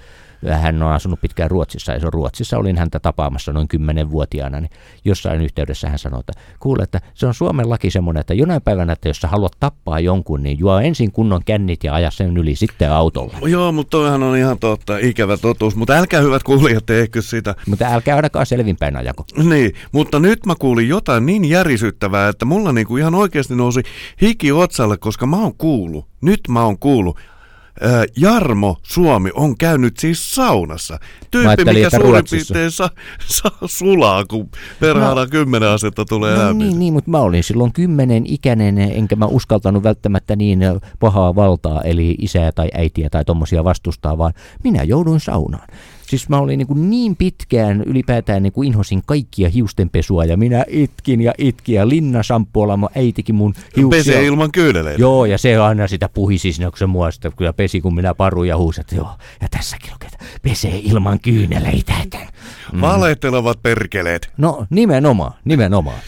[0.48, 4.70] hän on asunut pitkään Ruotsissa, ja se on Ruotsissa olin häntä tapaamassa noin 10-vuotiaana, niin
[5.04, 8.92] jossain yhteydessä hän sanoi, että kuule, että se on Suomen laki semmoinen, että jonain päivänä,
[8.92, 12.56] että jos sä haluat tappaa jonkun, niin juo ensin kunnon kännit ja aja sen yli
[12.56, 13.48] sitten autolla.
[13.48, 15.76] Joo, mutta toihan on ihan totta, ikävä totuus.
[15.76, 17.54] Mutta älkää hyvät kuulijat tehkö sitä.
[17.66, 19.24] Mutta älkää ainakaan selvinpäin ajako.
[19.44, 23.82] Niin, mutta nyt mä kuulin jotain niin järisyttävää, että mulla niinku ihan oikeasti nousi
[24.22, 27.18] hiki otsalle, koska mä oon kuullut, nyt mä oon kuullut,
[28.16, 30.98] Jarmo Suomi on käynyt siis saunassa.
[31.30, 32.54] Tyyppi, mikä suurin Ruotsissa.
[32.54, 32.90] piirtein sa,
[33.26, 34.48] sa, sulaa, kun
[34.80, 39.26] perhana kymmenen asetta tulee No niin, niin, mutta mä olin silloin kymmenen ikäinen, enkä mä
[39.26, 40.60] uskaltanut välttämättä niin
[41.00, 44.32] pahaa valtaa, eli isää tai äitiä tai tommosia vastustaa, vaan
[44.64, 45.68] minä jouduin saunaan.
[46.10, 50.64] Siis mä olin niin, kuin niin pitkään ylipäätään niin kuin inhosin kaikkia hiustenpesua ja minä
[50.68, 53.98] itkin ja itkin ja Linna Samppuola, mun äitikin mun hiuksia.
[53.98, 55.00] Pesee ilman kyyneleitä.
[55.00, 58.14] Joo, ja se aina sitä puhisi siinä, kun se mua sitä kyllä pesi, kun minä
[58.14, 59.10] paru ja huuset, joo.
[59.40, 61.92] Ja tässäkin lukee, että pesee ilman kyyneleitä.
[62.02, 62.18] Että.
[62.80, 64.30] Valehtelevat perkeleet.
[64.36, 65.98] No nimenomaan, nimenomaan.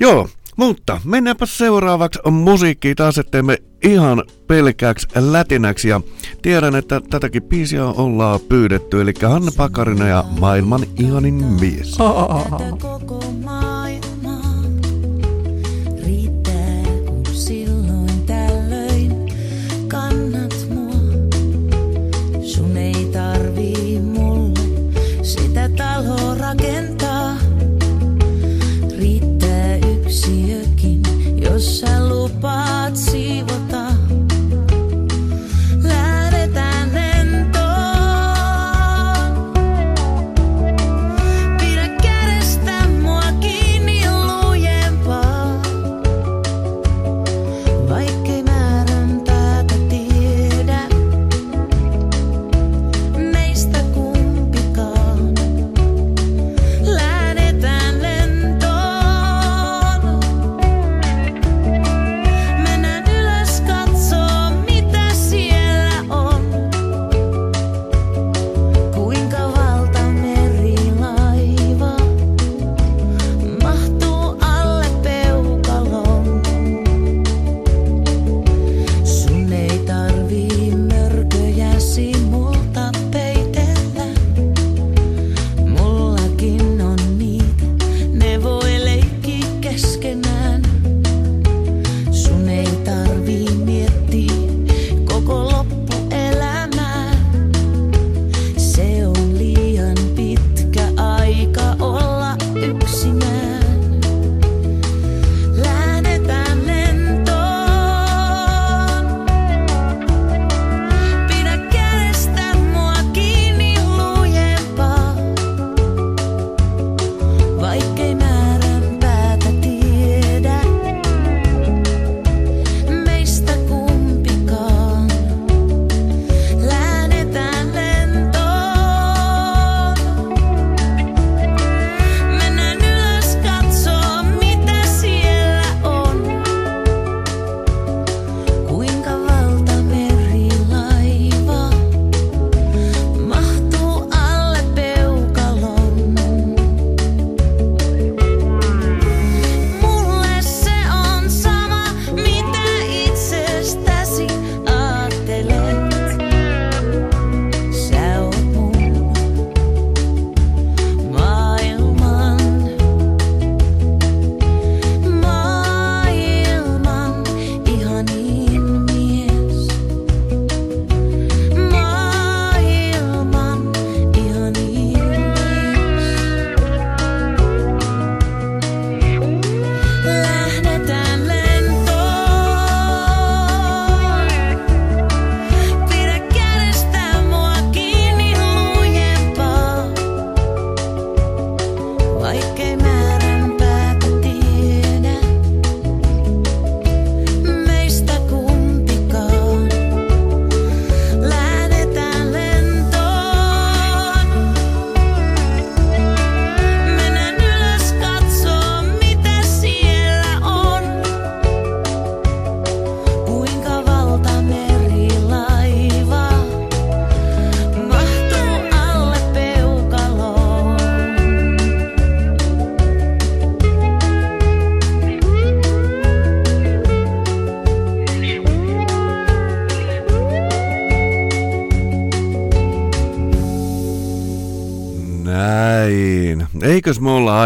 [0.00, 5.88] Joo, mutta mennäänpä seuraavaksi musiikkiin taas, ettei me ihan pelkääksi lätinäksi.
[5.88, 6.00] Ja
[6.42, 11.98] tiedän, että tätäkin biisiä ollaan pyydetty, eli Hanne Pakarinen ja maailman ihanin mies.
[12.78, 13.81] koko maailma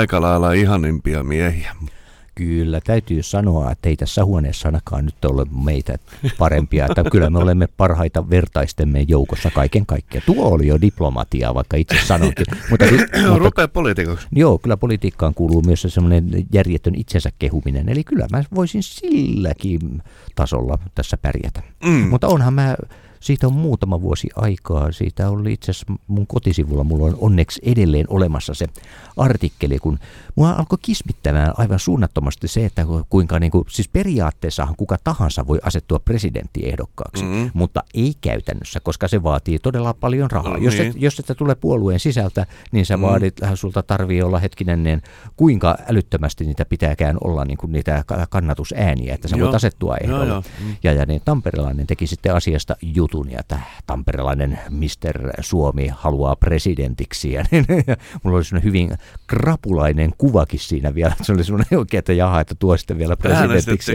[0.07, 1.77] aika lailla ihanimpia miehiä?
[2.35, 5.97] Kyllä, täytyy sanoa, että ei tässä huoneessa ainakaan nyt ole meitä
[6.39, 6.87] parempia.
[6.87, 10.23] Että kyllä me olemme parhaita vertaistemme joukossa kaiken kaikkiaan.
[10.27, 12.47] Tuo oli jo diplomatiaa, vaikka itse sanoinkin.
[12.71, 14.27] Mutta, mutta, Rupea poliitikoksi.
[14.33, 17.89] joo, kyllä politiikkaan kuuluu myös se semmoinen järjetön itsensä kehuminen.
[17.89, 20.03] Eli kyllä mä voisin silläkin
[20.35, 21.63] tasolla tässä pärjätä.
[21.85, 21.91] Mm.
[21.91, 22.77] Mutta onhan mä,
[23.27, 28.07] siitä on muutama vuosi aikaa, siitä oli itse asiassa mun kotisivulla, mulla on onneksi edelleen
[28.09, 28.67] olemassa se
[29.17, 29.99] artikkeli, kun
[30.37, 35.59] mua alkoi kismittämään aivan suunnattomasti se, että kuinka niin kuin, siis periaatteessahan kuka tahansa voi
[35.63, 37.51] asettua presidenttiehdokkaaksi, Mm.
[37.55, 40.53] mutta ei käytännössä, koska se vaatii todella paljon rahaa.
[40.53, 40.91] No jos, niin.
[40.91, 43.01] et, jos et sä tule puolueen sisältä, niin sä Mm.
[43.03, 45.03] vaadit, äh, sulta tarvii olla hetkinen, niin
[45.37, 49.47] kuinka älyttömästi niitä pitääkään olla niin kuin niitä ka- kannatusääniä, että sä Joo.
[49.47, 50.27] voit asettua Joo, ehdolle.
[50.33, 50.43] joo.
[50.65, 50.77] Mm.
[50.83, 55.31] Ja, ja niin tamperelainen teki sitten asiasta jutun, ja tämä tamperelainen Mr.
[55.41, 57.27] Suomi haluaa presidentiksi.
[57.37, 58.91] Ja, niin, ja mulla oli hyvin
[59.27, 61.17] krapulainen kuvakin siinä vielä.
[61.23, 63.93] Se oli semmoinen oikein, että jaha, että tuo sitten vielä presidentiksi.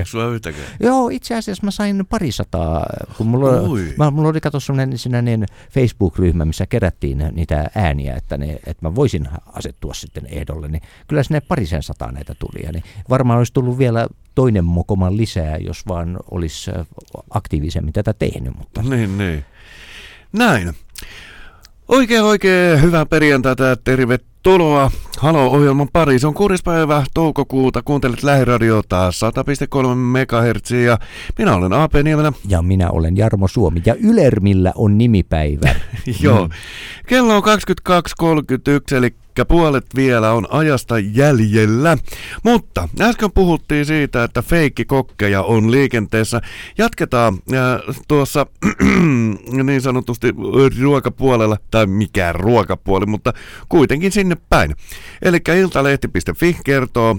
[0.80, 2.86] Joo, itse asiassa mä sain parisataa,
[3.18, 3.94] kun mulla, Ui.
[3.98, 8.88] mä, mulla oli kato semmoinen siinä niin Facebook-ryhmä, missä kerättiin niitä ääniä, että, ne, että
[8.88, 12.66] mä voisin asettua sitten ehdolle, niin kyllä sinne parisen sataa näitä tuli.
[12.66, 16.86] Ja niin varmaan olisi tullut vielä toinen mokoma lisää, jos vaan olisi äh,
[17.30, 19.46] aktiivisemmin tätä tehnyt, mutta Niin, niin.
[20.34, 20.74] Näin.
[21.88, 26.20] Oikein oikein hyvää perjantaita ja tervetuloa Halo-ohjelman pariin.
[26.20, 26.64] Se on 6.
[26.64, 27.82] päivä toukokuuta.
[27.82, 30.98] Kuuntelet lähiradiota 100,3 MHz ja
[31.38, 32.34] minä olen AP Niemelä.
[32.48, 35.76] ja minä olen Jarmo Suomi ja Ylermillä on nimipäivä.
[36.24, 36.50] Joo.
[37.08, 37.44] Kello on
[38.92, 39.16] 22.31, eli
[39.46, 41.98] puolet vielä on ajasta jäljellä.
[42.44, 46.42] Mutta äsken puhuttiin siitä, että feikkikokkeja on liikenteessä.
[46.78, 48.46] Jatketaan äh, tuossa
[49.64, 50.28] niin sanotusti
[50.82, 53.34] ruokapuolella, tai mikään ruokapuoli, mutta
[53.70, 54.76] kuitenkin sinne päin.
[55.22, 57.18] Eli iltalehti.fi kertoo,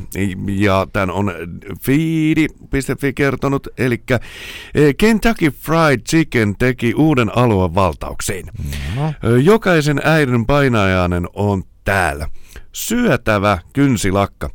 [0.49, 1.33] ja tämän on
[1.81, 4.03] feedi.fi kertonut, eli
[4.99, 8.45] Kentucky Fried Chicken teki uuden alueen valtauksen.
[8.97, 9.13] No.
[9.43, 12.29] Jokaisen äidin painajainen on täällä.
[12.73, 14.51] Syötävä kynsilakka.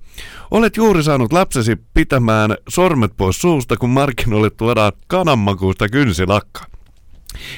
[0.51, 6.65] Olet juuri saanut lapsesi pitämään sormet pois suusta, kun markkinoille tuodaan kananmakuista kynsilakkaa.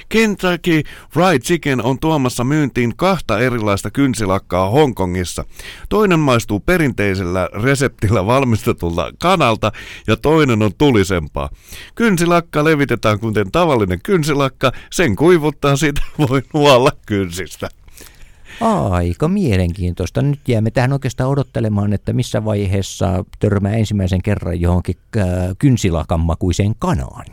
[0.10, 5.46] Kentucky Fried Chicken on tuomassa myyntiin kahta erilaista kynsilakkaa Hongkongissa.
[5.90, 9.72] Toinen maistuu perinteisellä reseptillä valmistetulta kanalta
[10.08, 11.50] ja toinen on tulisempaa.
[11.96, 17.70] Kynsilakka levitetään kuten tavallinen kynsilakka, sen kuivuttaa sitä voi nuolla kynsistä.
[18.62, 20.22] Aika mielenkiintoista.
[20.22, 25.26] Nyt jäämme tähän oikeastaan odottelemaan, että missä vaiheessa törmää ensimmäisen kerran johonkin äh,
[25.58, 27.26] kynsilakanmakuiseen kanaan.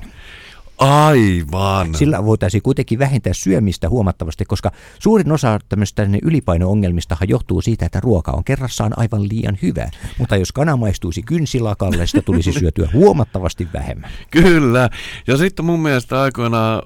[0.78, 1.94] Aivan.
[1.94, 8.32] Sillä voitaisiin kuitenkin vähentää syömistä huomattavasti, koska suurin osa tämmöistä ylipaino-ongelmistahan johtuu siitä, että ruoka
[8.32, 9.90] on kerrassaan aivan liian hyvä.
[10.18, 14.10] Mutta jos kana maistuisi kynsilakalle, sitä tulisi syötyä huomattavasti vähemmän.
[14.30, 14.90] Kyllä.
[15.26, 16.82] Ja sitten mun mielestä aikoinaan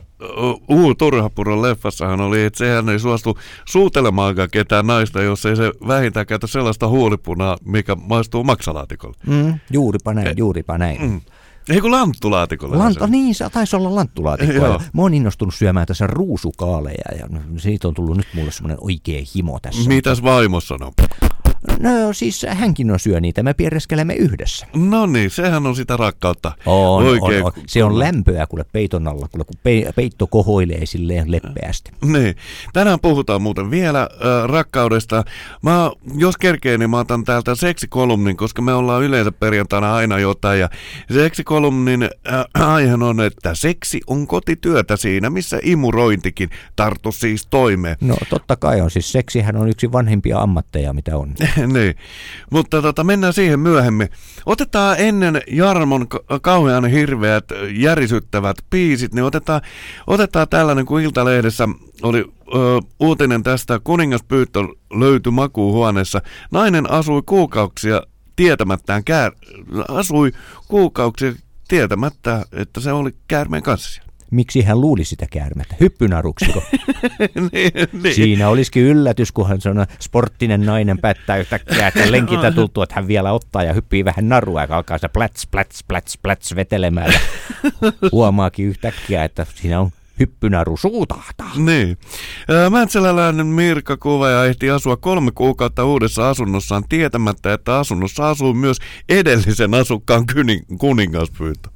[0.71, 6.27] Uu Turhapuron leffassahan oli, että sehän ei suostu suutelemaankaan ketään naista, jos ei se vähintään
[6.27, 9.17] käytä sellaista huulipunaa, mikä maistuu maksalaatikolle.
[9.27, 11.03] Mm, juuripa näin, juuripa näin.
[11.03, 11.21] Mm.
[11.69, 12.77] Ei kun lanttulaatikolle.
[12.77, 14.07] Lant- niin, se taisi olla.
[14.55, 19.23] Ja Mä oon innostunut syömään tässä ruusukaaleja ja siitä on tullut nyt mulle semmoinen oikea
[19.35, 19.89] himo tässä.
[19.89, 20.93] Mitäs vaimo sanoo?
[21.81, 24.67] No siis hänkin on syö niitä, me piereskelemme yhdessä.
[24.77, 26.53] No niin, sehän on sitä rakkautta.
[26.67, 27.45] On, Oikein.
[27.45, 27.63] on, on.
[27.67, 31.91] Se on lämpöä kuule peiton alla, kuule, kun pe- peitto kohoilee silleen leppeästi.
[32.05, 32.37] Niin.
[32.73, 34.09] Tänään puhutaan muuten vielä äh,
[34.45, 35.25] rakkaudesta.
[35.63, 40.61] Mä, jos kerkee, niin mä otan täältä seksikolumnin, koska me ollaan yleensä perjantaina aina jotain.
[40.61, 40.69] Ja
[41.13, 42.45] seksikolumnin äh,
[42.75, 47.97] aihe on, että seksi on kotityötä siinä, missä imurointikin tarttu siis toimeen.
[48.01, 51.35] No totta kai on, siis seksihän on yksi vanhimpia ammatteja, mitä on.
[51.75, 51.95] niin.
[52.51, 54.09] Mutta tota, mennään siihen myöhemmin.
[54.47, 59.61] Otetaan ennen Jarmon ka- kauhean hirveät, järisyttävät biisit, niin otetaan,
[60.07, 61.69] otetaan tällainen, kun Iltalehdessä
[62.03, 64.61] oli ö, uutinen tästä kuningaspyyttö
[64.95, 66.23] löytyi makuuhuoneessa.
[66.51, 68.03] Nainen asui kuukauksia
[68.37, 69.33] tietämättään, kär,
[69.89, 70.33] asui
[70.69, 71.33] kuukauksia
[71.69, 74.03] tietämättä, että se oli käärmeen kanssa.
[74.31, 75.75] Miksi hän luuli sitä käärmettä?
[75.81, 76.63] Hyppynaruksiko?
[77.53, 78.15] niin, niin.
[78.15, 83.09] Siinä olisikin yllätys, kun hän sanoo, sporttinen nainen päättää yhtäkkiä, että lenkiltä tultuu, että hän
[83.09, 87.13] vielä ottaa ja hyppii vähän narua ja alkaa se plats, plats, plats, plats vetelemään.
[87.13, 87.21] Ja
[88.13, 89.91] huomaakin yhtäkkiä, että siinä on
[90.21, 91.51] hyppynaru suutahtaa.
[91.57, 91.99] Niin.
[92.71, 99.75] Mäntsäläläinen Mirka Kuvaja ehti asua kolme kuukautta uudessa asunnossaan tietämättä, että asunnossa asuu myös edellisen
[99.75, 100.25] asukkaan
[100.79, 101.69] kuningaspyyntö.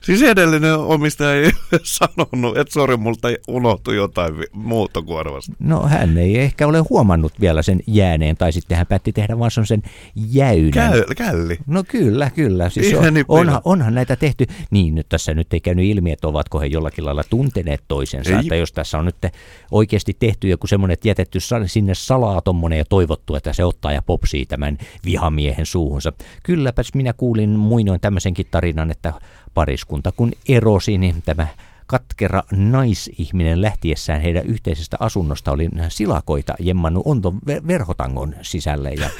[0.00, 1.50] Siis edellinen omistaja ei
[1.82, 5.52] sanonut, että sori, multa unohtui jotain vi- muuta kuorvasta.
[5.58, 9.50] No hän ei ehkä ole huomannut vielä sen jääneen, tai sitten hän päätti tehdä vaan
[9.50, 9.82] sen
[10.14, 10.70] jäynän.
[10.70, 11.58] Käy, källi.
[11.66, 12.68] No kyllä, kyllä.
[12.70, 14.46] Siis on, onhan, onhan näitä tehty.
[14.70, 18.30] Niin, nyt tässä nyt ei käynyt ilmi, että ovatko he jollakin lailla tunteneet toisensa.
[18.32, 18.38] Ei.
[18.38, 19.16] Että jos tässä on nyt
[19.70, 24.02] oikeasti tehty joku semmoinen, että jätetty sinne salaa tommonen ja toivottu, että se ottaa ja
[24.02, 26.12] popsii tämän vihamiehen suuhunsa.
[26.42, 29.12] Kylläpäs minä kuulin muinoin tämmöisenkin tarinan, että
[29.54, 31.46] pariskunta kun erosi, niin tämä
[31.86, 38.90] katkera naisihminen lähtiessään heidän yhteisestä asunnosta oli silakoita jemmannut onton ver- verhotangon sisälle.
[38.90, 39.10] Ja,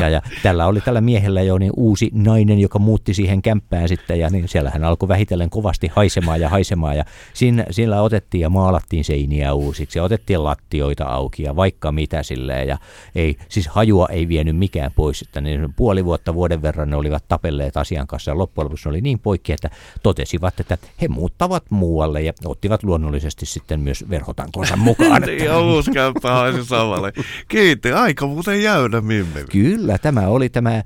[0.00, 4.20] ja, ja tällä oli tällä miehellä jo niin uusi nainen, joka muutti siihen kämppään sitten
[4.20, 7.04] ja niin siellä hän alkoi vähitellen kovasti haisemaan ja haisemaan ja
[7.34, 12.68] siinä, siellä otettiin ja maalattiin seiniä uusiksi ja otettiin lattioita auki ja vaikka mitä silleen
[12.68, 12.78] ja
[13.14, 17.24] ei, siis hajua ei vienyt mikään pois, että niin puoli vuotta vuoden verran ne olivat
[17.28, 19.70] tapelleet asian kanssa ja loppujen lopuksi ne oli niin poikki, että
[20.02, 25.22] totesivat, että he muuttavat muualle ja ottivat luonnollisesti sitten myös verhotankonsa mukaan.
[25.28, 27.12] että- Ja uusi kämppä haisi samalle.
[27.48, 29.44] Kiitti, aika muuten jäynä mimme.
[29.52, 30.84] Kyllä, tämä oli tämä eh,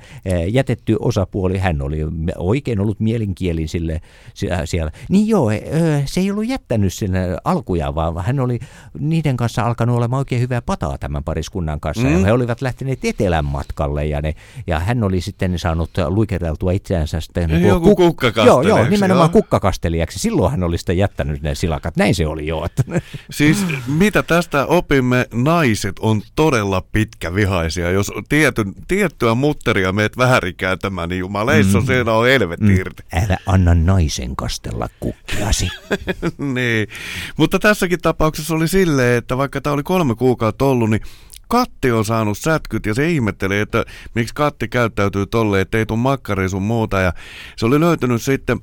[0.48, 1.58] jätetty osapuoli.
[1.58, 1.98] Hän oli
[2.36, 4.00] oikein ollut mielenkielin sille
[4.34, 4.92] si- äh, siellä.
[5.08, 5.62] Niin joo, eh,
[6.04, 8.58] se ei ollut jättänyt sinne alkuja, vaan hän oli
[8.98, 12.06] niiden kanssa alkanut olemaan oikein hyvää pataa tämän pariskunnan kanssa.
[12.06, 12.12] Mm.
[12.12, 14.34] Ja he olivat lähteneet etelän matkalle ja, ne,
[14.66, 19.26] ja hän oli sitten saanut luikereltua itseänsä sitten niin kuin Joku Joo, joo, kukkakastelijaksi, nimenomaan
[19.28, 19.32] joo.
[19.32, 20.18] kukkakastelijaksi.
[20.18, 21.96] Silloin hän oli sitten jättänyt ne silakat.
[21.96, 22.64] Näin se oli jo.
[22.64, 22.82] Että.
[23.30, 27.90] Siis mitä tästä opimme, naiset on todella pitkävihaisia.
[27.90, 31.86] Jos tietyn, tiettyä mutteria meet väärinkääntämään, niin jumaleissa mm.
[31.86, 33.02] siinä on helvetti irti.
[33.12, 35.68] Älä anna naisen kastella kukkiasi.
[36.54, 36.88] niin.
[37.36, 41.02] Mutta tässäkin tapauksessa oli silleen, että vaikka tämä oli kolme kuukautta ollut, niin
[41.48, 43.84] Katti on saanut sätkyt ja se ihmetteli, että
[44.14, 47.00] miksi Katti käyttäytyy tolleen, että ei tuu makkari sun muuta.
[47.00, 47.12] Ja
[47.56, 48.60] se oli löytynyt sitten,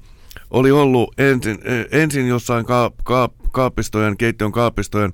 [0.51, 5.13] oli ollut ensin, eh, ensin jossain ka, ka, kaapistojen, keittiön kaapistojen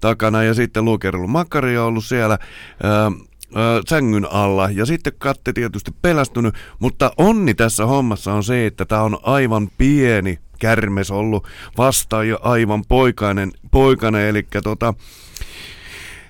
[0.00, 2.38] takana ja sitten lukerellut makkaria ollut siellä
[2.82, 2.92] ää,
[3.54, 4.70] ää, sängyn alla.
[4.70, 9.68] Ja sitten Katti tietysti pelästynyt, mutta onni tässä hommassa on se, että tämä on aivan
[9.78, 11.46] pieni kärmes ollut
[11.78, 14.94] vasta ja aivan poikainen, poikainen eli tota,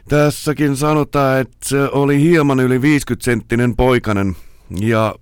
[0.08, 4.36] Tässäkin sanotaan, että se oli hieman yli 50 senttinen poikainen
[4.80, 5.14] ja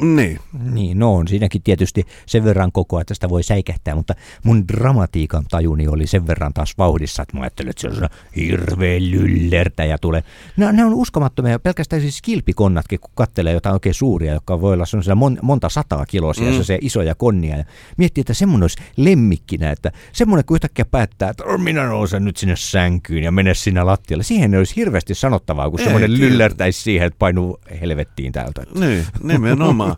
[0.00, 0.38] niin.
[0.72, 5.44] Niin, no on siinäkin tietysti sen verran koko, että sitä voi säikähtää, mutta mun dramatiikan
[5.50, 10.22] tajuni oli sen verran taas vauhdissa, että mä ajattelin, että se on hirveä lyllertäjä tulee.
[10.56, 14.86] No, ne on uskomattomia, pelkästään siis kilpikonnatkin, kun kattelee jotain oikein suuria, jotka voi olla
[14.86, 16.62] sellaisia mon, monta sataa kilosia, mm.
[16.62, 17.64] se isoja konnia, ja
[17.96, 22.36] miettii, että semmoinen olisi lemmikkinä, että semmoinen kun yhtäkkiä päättää, että "Oh, minä nousen nyt
[22.36, 27.06] sinne sänkyyn ja mene sinne lattialle, siihen ei olisi hirveästi sanottavaa, kun semmoinen lyllertäisi siihen,
[27.06, 28.62] että painuu helvettiin täältä.
[28.74, 29.89] Niin, nimenomaan.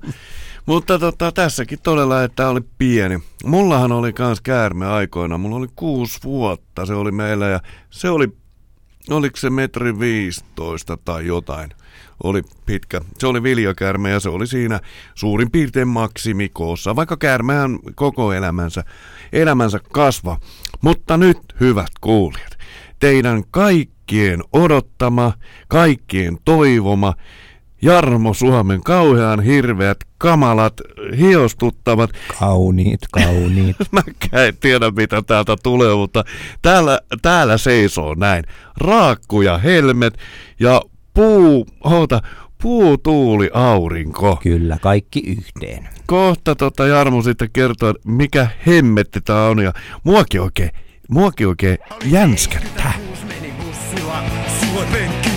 [0.67, 3.23] Mutta tota, tässäkin todella, että oli pieni.
[3.45, 5.39] Mullahan oli kans käärme aikoina.
[5.39, 8.29] Mulla oli kuusi vuotta, se oli meillä ja se oli,
[9.11, 11.71] oliko se metri 15 tai jotain.
[12.23, 13.01] Oli pitkä.
[13.19, 14.81] Se oli viljakäärme ja se oli siinä
[15.15, 18.85] suurin piirtein maksimikoossa, vaikka käärmehän koko elämänsä,
[19.33, 20.39] elämänsä kasva.
[20.81, 22.59] Mutta nyt, hyvät kuulijat,
[23.01, 25.33] teidän kaikkien odottama,
[25.69, 27.15] kaikkien toivoma,
[27.83, 30.75] Jarmo Suomen kauhean hirveät, kamalat,
[31.19, 32.11] hiostuttavat.
[32.41, 33.77] Kauniit, kauniit.
[33.93, 34.03] Mä
[34.33, 36.25] en tiedä mitä täältä tulee, mutta
[36.63, 38.45] täällä, täällä seisoo näin.
[38.77, 40.19] Raakku ja helmet
[40.61, 40.83] ja
[41.15, 42.23] puu, oota,
[42.63, 44.39] puu, tuuli, aurinko.
[44.43, 45.89] Kyllä, kaikki yhteen.
[46.07, 49.73] Kohta tota Jarmo sitten kertoo, mikä hemmetti tää on ja
[50.05, 50.71] muakin oikein,
[51.09, 52.93] muakin oikein jänskättää.
[54.61, 55.32] Suon penkki.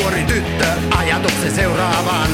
[0.00, 2.28] Nuori tyttö ajatuksen seuraavan.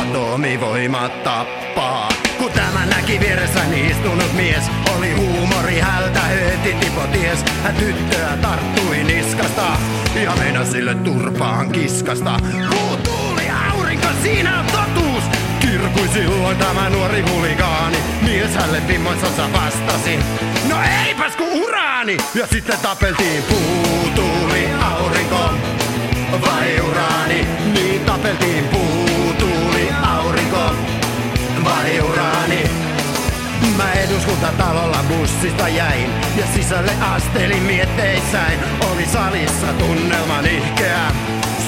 [0.00, 2.08] Atomivoima tappaa.
[2.38, 4.64] Kun tämä näki vieressäni istunut mies,
[4.96, 7.44] oli huumori hältä heti tipo ties.
[7.62, 9.66] Hän tyttöä tarttui niskasta
[10.24, 12.36] ja meinasi sille turpaan kiskasta.
[12.70, 13.42] Kuu tuuli
[13.72, 15.24] aurinko, siinä on totuus.
[15.60, 17.96] Kirkui silloin tämä nuori huligaani.
[18.22, 20.18] Mies hälle vimmoisonsa vastasi.
[20.68, 20.76] No
[21.06, 22.16] eipäs kun uraani!
[22.34, 25.50] Ja sitten tapeltiin puu, tuuli, aurinko
[26.40, 27.46] vai uraani.
[27.74, 30.74] Niin tapeltiin puu, tuuli, aurinko
[31.64, 32.70] vai uraani.
[33.76, 38.58] Mä eduskuntatalolla bussista jäin ja sisälle astelin mietteissäin.
[38.92, 41.10] Oli salissa tunnelma nihkeä.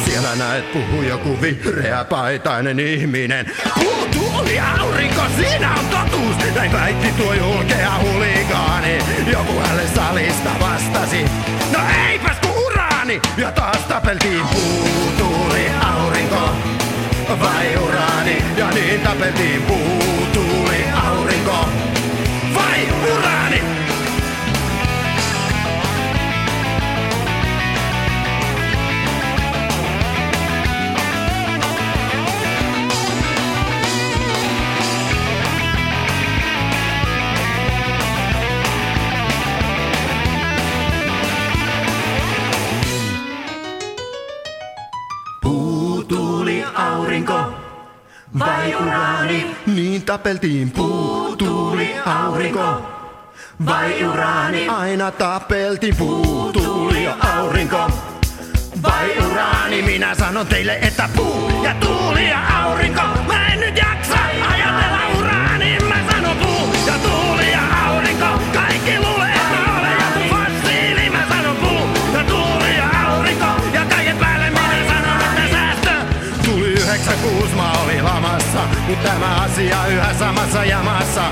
[0.04, 3.52] Siellä näet puhu joku vihreä paitainen ihminen.
[3.74, 6.54] Puu, tuuli, aurinko, siinä on totuus.
[6.54, 8.63] Näin väitti tuo julkea huligaani.
[13.14, 13.20] Uraani!
[13.36, 16.50] Ja taas tapeltiin puu, tuuli, aurinko
[17.40, 18.44] vai uraani.
[18.56, 20.23] Ja niin tapeltiin puu,
[48.72, 49.56] uraani?
[49.66, 52.82] Niin tapeltiin puu, tuuli, aurinko.
[53.66, 54.68] Vai uraani?
[54.68, 57.90] Aina tapeltiin puu, tuuli ja aurinko.
[58.82, 59.82] Vai uraani?
[59.82, 63.02] Minä sanon teille, että puu ja tuuli ja aurinko.
[63.26, 64.14] Mä en nyt jaksa
[64.50, 65.23] ajatella uraani.
[78.88, 81.22] Nyt tämä asia yhä samassa jamassa.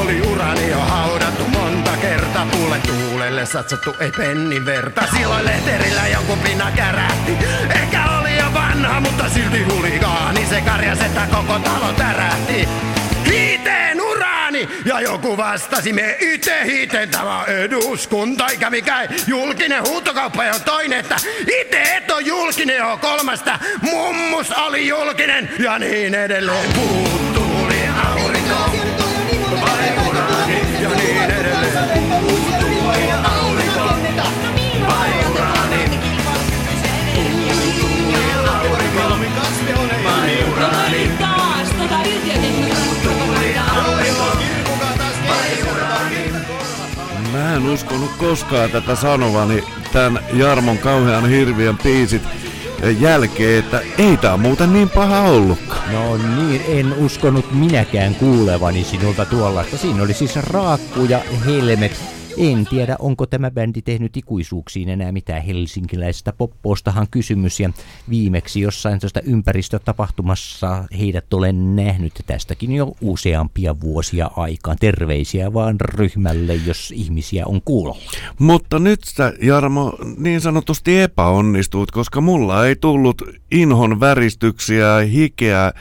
[0.00, 2.46] Oli urani jo haudattu monta kertaa.
[2.46, 5.02] Puulle tuulelle satsattu, ei pennin verta.
[5.16, 7.32] Silloin lehterillä joku pinna kärähti.
[7.74, 10.46] Ehkä oli jo vanha, mutta silti huligaani.
[10.46, 12.68] Se karjas, että koko talo tärähti.
[13.26, 14.00] Hiiteen
[14.60, 14.82] uraani!
[14.84, 21.16] Ja joku vastasi, me ite hiiteen tämä eduskunta, eikä mikään julkinen huutokauppa jo toinen, että
[21.60, 26.72] ite et on julkinen jo kolmasta, mummus oli julkinen ja niin edelleen.
[26.72, 27.29] Puut
[47.90, 52.22] Uskonut koskaan tätä sanovani tämän Jarmon kauhean hirviön piisit
[53.00, 55.92] jälkeen, että ei tää muuten niin paha ollutkaan.
[55.92, 59.76] No niin, en uskonut minäkään kuulevani sinulta tuollaista.
[59.76, 62.19] Siinä oli siis Raakku ja Helmet.
[62.40, 67.60] En tiedä, onko tämä bändi tehnyt ikuisuuksiin enää mitään helsinkiläisestä poppoostahan kysymys.
[67.60, 67.70] Ja
[68.10, 74.76] viimeksi jossain tuosta ympäristötapahtumassa heidät olen nähnyt tästäkin jo useampia vuosia aikaan.
[74.80, 78.02] Terveisiä vaan ryhmälle, jos ihmisiä on kuulolla.
[78.38, 85.72] Mutta nyt sä, Jarmo, niin sanotusti epäonnistuit, koska mulla ei tullut inhon väristyksiä, hikeä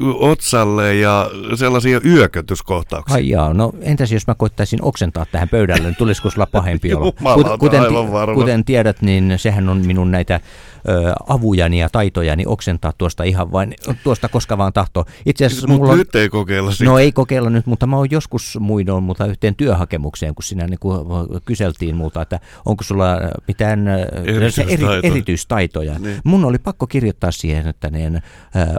[0.00, 3.14] otsalle ja sellaisia yökötyskohtauksia.
[3.14, 7.12] Ai jaa, no entäs jos mä koittaisin oksentaa tähän pöydälle, niin tulisiko sulla pahempi olo?
[7.58, 7.82] Kuten,
[8.12, 8.34] varma.
[8.34, 10.40] kuten tiedät, niin sehän on minun näitä
[10.88, 13.74] ö, avujani ja taitojani oksentaa tuosta ihan vain,
[14.04, 15.04] tuosta koska vaan tahto.
[15.26, 16.84] Itse asiassa Mutta mulla on, nyt ei kokeilla sitä.
[16.84, 20.78] No ei kokeilla nyt, mutta mä oon joskus muinoin mutta yhteen työhakemukseen, kun sinä niin
[20.80, 20.98] kuin
[21.44, 23.06] kyseltiin multa, että onko sulla
[23.48, 23.88] mitään
[24.24, 24.96] Erityistaitoja.
[24.98, 25.98] eri, erityistaitoja.
[25.98, 26.20] Niin.
[26.24, 28.20] Mun oli pakko kirjoittaa siihen, että ne, ö,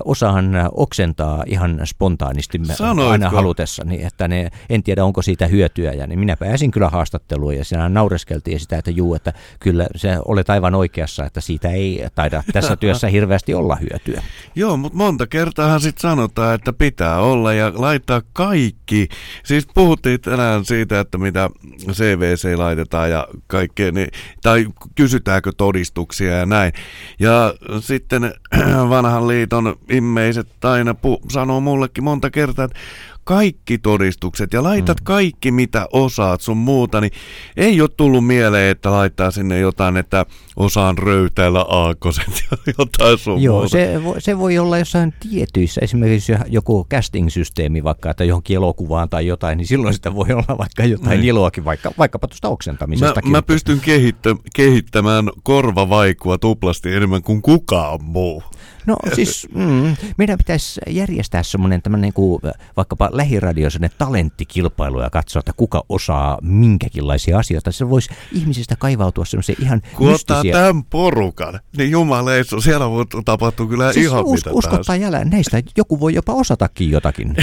[0.06, 1.05] osaan oksentaa
[1.46, 3.12] ihan spontaanisti Sanoitko?
[3.12, 5.94] aina halutessani, että ne, en tiedä onko siitä hyötyä.
[5.94, 10.18] Ja niin minä pääsin kyllä haastatteluun ja siinä naureskeltiin sitä, että juu, että kyllä se
[10.26, 14.24] olet aivan oikeassa, että siitä ei taida tässä työssä hirveästi olla hyötyä.
[14.56, 19.08] Joo, mutta monta kertaahan sitten sanotaan, että pitää olla ja laittaa kaikki.
[19.44, 21.50] Siis puhuttiin tänään siitä, että mitä
[21.92, 24.08] CVC laitetaan ja kaikkea, niin,
[24.44, 26.74] tai kysytäänkö todistuksia ja näin.
[27.20, 28.34] Ja sitten
[28.90, 32.80] vanhan liiton immeiset aina pu- sanoo mullekin monta kertaa, että
[33.24, 35.04] kaikki todistukset ja laitat Mm.
[35.04, 37.12] kaikki mitä osaat sun muuta, niin
[37.58, 40.26] ei ole tullut mieleen, että laittaa sinne jotain, että
[40.56, 43.70] osaan röytäillä aakoset ja jotain sun Joo, muuta.
[43.70, 43.90] se,
[44.20, 49.58] se voi olla jossain tietyissä, esimerkiksi jo- joku casting-systeemi vaikka, että johonkin elokuvaan tai jotain,
[49.58, 51.30] niin silloin sitä voi olla vaikka jotain Niin.
[51.30, 53.32] iloakin, vaikka, vaikkapa tuosta Mä, oksentamisestakin.
[53.32, 58.44] mä pystyn kehittä, kehittämään korvavaikua tuplasti enemmän kuin kukaan muu.
[58.86, 62.42] No siis mm, meidän pitäisi järjestää semmoinen tämmöinen niin kuin,
[62.78, 67.72] vaikkapa lähiradio semmoinen talenttikilpailu ja katsoa, että kuka osaa minkäkinlaisia asioita.
[67.72, 70.54] Se voisi ihmisistä kaivautua semmoisia ihan Kun ottaa mystisiä...
[70.54, 74.88] tämän porukan, niin jumaleissa, siellä voi tapahtua kyllä Siis ihan us, mitä usko tahansa.
[74.88, 77.36] tai älä, näistä joku voi jopa osatakin jotakin.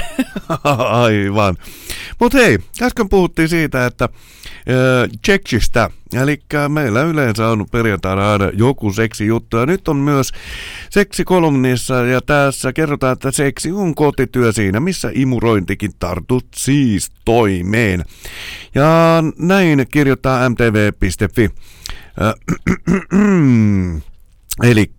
[1.04, 1.56] Aivan.
[2.20, 4.08] Mutta hei, äsken puhuttiin siitä, että
[4.68, 10.32] ö, Tseksistä, eli meillä yleensä on perjantaina aina joku seksijuttu, ja nyt on myös
[10.90, 18.04] seksikolumnissa, ja tässä kerrotaan, että seksi on kotityö siinä, missä imurointikin tartut siis toimeen.
[18.74, 21.50] Ja näin kirjoittaa mtv.fi.
[24.62, 24.90] Eli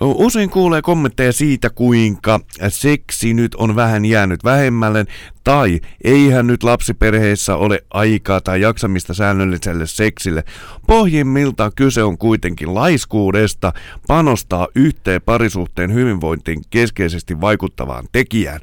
[0.00, 5.04] usein kuulee kommentteja siitä, kuinka seksi nyt on vähän jäänyt vähemmälle,
[5.44, 10.44] tai eihän nyt lapsiperheissä ole aikaa tai jaksamista säännölliselle seksille.
[10.86, 13.72] Pohjimmiltaan kyse on kuitenkin laiskuudesta
[14.08, 18.60] panostaa yhteen parisuhteen hyvinvointiin keskeisesti vaikuttavaan tekijään.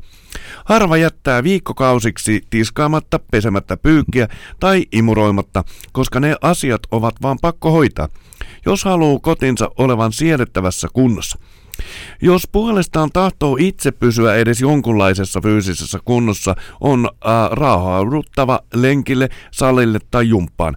[0.66, 4.28] Harva jättää viikkokausiksi tiskaamatta, pesemättä pyykkiä
[4.60, 8.08] tai imuroimatta, koska ne asiat ovat vaan pakko hoitaa,
[8.66, 11.40] jos haluaa kotinsa olevan siedettävässä kunnossa.
[12.22, 20.30] Jos puolestaan tahtoo itse pysyä edes jonkunlaisessa fyysisessä kunnossa, on äh, raahauduttava lenkille, salille tai
[20.30, 20.76] jumppaan,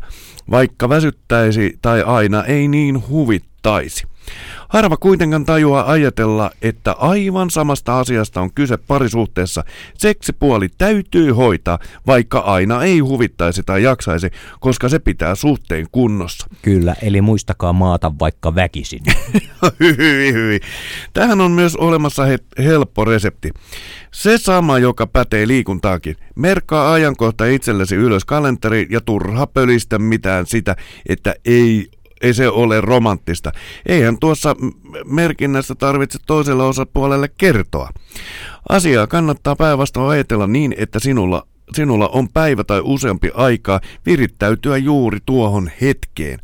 [0.53, 4.07] vaikka väsyttäisi tai aina ei niin huvittaisi.
[4.69, 9.65] Harva kuitenkaan tajua ajatella, että aivan samasta asiasta on kyse parisuhteessa.
[9.99, 14.31] Seksipuoli täytyy hoitaa, vaikka aina ei huvittaisi tai jaksaisi,
[14.61, 16.47] koska se pitää suhteen kunnossa.
[16.63, 19.03] Kyllä, eli muistakaa maata vaikka väkisin.
[19.81, 20.61] hyi, hyi.
[21.13, 23.51] Tähän on myös olemassa he- helppo resepti.
[24.11, 26.17] Se sama, joka pätee liikuntaakin.
[26.37, 30.77] Merkkaa ajankohta itsellesi ylös kalenteri ja turha pölistä mitään sitä,
[31.09, 31.91] että ei
[32.23, 33.53] ei se ole romanttista.
[33.87, 34.57] Eihän tuossa
[35.05, 37.89] merkinnässä tarvitse toiselle osapuolelle kertoa.
[38.69, 45.19] Asiaa kannattaa päinvastoin ajatella niin, että sinulla sinulla on päivä tai useampi aikaa virittäytyä juuri
[45.27, 46.39] tuohon hetkeen.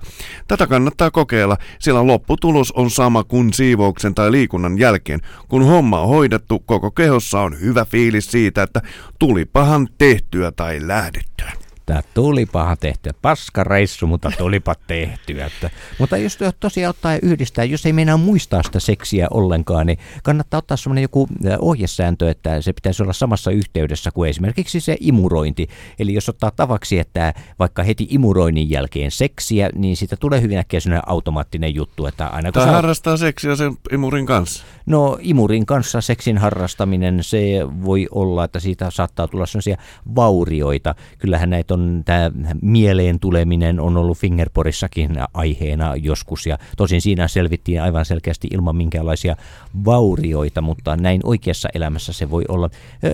[0.48, 5.20] Tätä kannattaa kokeilla, sillä lopputulos on sama kuin siivouksen tai liikunnan jälkeen.
[5.48, 8.82] Kun homma on hoidettu, koko kehossa on hyvä fiilis siitä, että
[9.18, 11.67] tulipahan tehtyä tai lähdettyä.
[11.88, 13.12] Tää tulipahan tehtyä.
[13.22, 15.46] Paska reissu, mutta tulipa tehtyä.
[15.46, 19.98] Että, mutta jos tosiaan ottaa ja yhdistää, jos ei meinaa muistaa sitä seksiä ollenkaan, niin
[20.22, 21.28] kannattaa ottaa semmoinen joku
[21.58, 25.68] ohjesääntö, että se pitäisi olla samassa yhteydessä kuin esimerkiksi se imurointi.
[25.98, 30.80] Eli jos ottaa tavaksi, että vaikka heti imuroinnin jälkeen seksiä, niin siitä tulee hyvin äkkiä
[30.80, 34.64] sellainen automaattinen juttu, että aina kun Tai sä- harrastaa seksiä sen imurin kanssa.
[34.86, 37.38] No imurin kanssa seksin harrastaminen, se
[37.84, 39.76] voi olla, että siitä saattaa tulla sellaisia
[40.16, 40.94] vaurioita.
[41.18, 42.30] Kyllähän näitä on, tämä
[42.62, 49.36] mieleen tuleminen on ollut Fingerporissakin aiheena joskus ja tosin siinä selvittiin aivan selkeästi ilman minkäänlaisia
[49.84, 52.70] vaurioita, mutta näin oikeassa elämässä se voi olla.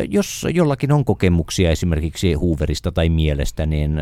[0.09, 3.99] Jos jollakin on kokemuksia esimerkiksi huuverista tai mielestä, niin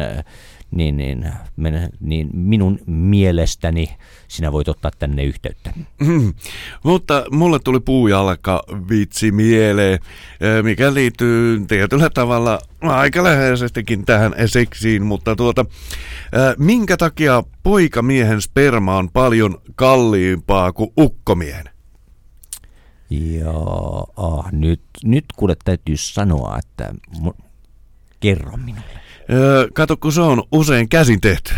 [0.72, 3.96] niin, niin, men- niin minun mielestäni
[4.28, 5.72] sinä voit ottaa tänne yhteyttä.
[6.00, 6.34] Mm.
[6.84, 9.94] Mutta mulle tuli puujalka vitsi mieleen,
[10.40, 15.66] eh, mikä liittyy tietyllä tavalla aika läheisestikin tähän seksiin, mutta tuota,
[16.32, 21.64] eh, minkä takia poikamiehen sperma on paljon kalliimpaa kuin ukkomiehen?
[23.10, 23.52] Ja
[24.16, 27.42] ah, nyt, nyt kuule täytyy sanoa, että mu-
[28.20, 29.01] kerro minulle.
[29.28, 31.54] Eh, Kato, kun se on usein käsin tehty.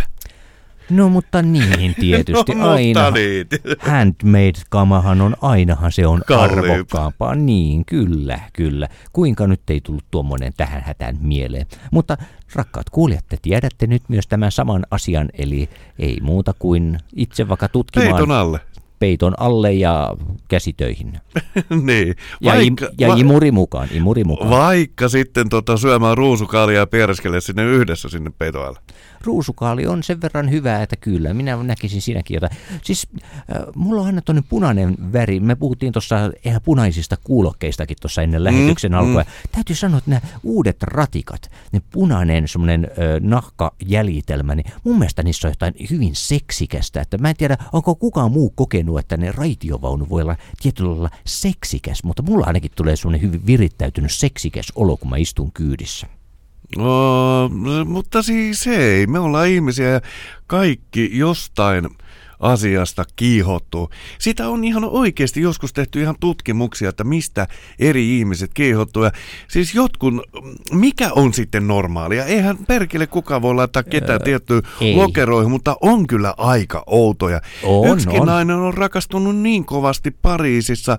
[0.91, 3.11] No mutta niin tietysti No, aina.
[3.11, 3.47] niin.
[3.79, 6.63] Handmade-kamahan on ainahan se on Kalliimpaa.
[6.73, 7.35] arvokkaampaa.
[7.35, 8.89] Niin, kyllä, kyllä.
[9.13, 11.67] Kuinka nyt ei tullut tuommoinen tähän hätään mieleen.
[11.91, 12.17] Mutta
[12.55, 17.69] rakkaat kuulijat, te tiedätte nyt myös tämän saman asian, eli ei muuta kuin itse vaikka
[17.69, 18.61] tutkimaan Peiton alle.
[18.99, 20.11] Peiton alle ja
[20.49, 21.13] käsitöihin.
[21.87, 22.15] niin.
[22.41, 24.51] Ja, Vaikka, im, ja va- imuri mukaan, imuri mukaan.
[24.51, 28.79] Vaikka sitten tota, syömään ruusukaalia ja piereskele sinne yhdessä sinne peiton alle.
[29.25, 32.53] ruusukaali on sen verran hyvä, että kyllä, minä näkisin siinäkin jotain.
[32.83, 35.41] Siis äh, mulla on aina tuonne punainen väri.
[35.41, 38.99] Me puhuttiin tuossa ihan punaisista kuulokkeistakin tuossa ennen lähetyksen mm.
[38.99, 39.25] alkua.
[39.53, 45.49] Täytyy sanoa, että nämä uudet ratikat, ne punainen semmoinen äh, nahkajäljitelmä, niin mun mielestä niissä
[45.49, 47.01] on jotain hyvin seksikästä.
[47.01, 51.11] Että mä en tiedä, onko kukaan muu kokenut, että ne raitiovaunu voi olla tietyllä lailla
[51.27, 56.07] seksikäs, mutta mulla ainakin tulee semmoinen hyvin virittäytynyt seksikäs olo, kun mä istun kyydissä.
[56.77, 57.51] No,
[57.85, 60.01] mutta siis ei, me ollaan ihmisiä ja
[60.47, 61.89] kaikki jostain
[62.41, 63.91] asiasta kiihottuu.
[64.19, 67.47] Sitä on ihan oikeasti joskus tehty ihan tutkimuksia, että mistä
[67.79, 69.05] eri ihmiset kiihottuu.
[69.05, 69.11] Ja
[69.49, 70.15] siis jotkut,
[70.73, 72.25] mikä on sitten normaalia?
[72.25, 74.97] Eihän perkele kukaan voi laittaa ketään tiettyyn ei.
[74.97, 77.41] lokeroihin, mutta on kyllä aika outoja.
[77.63, 78.27] On, Yksikin on.
[78.27, 80.99] nainen on rakastunut niin kovasti Pariisissa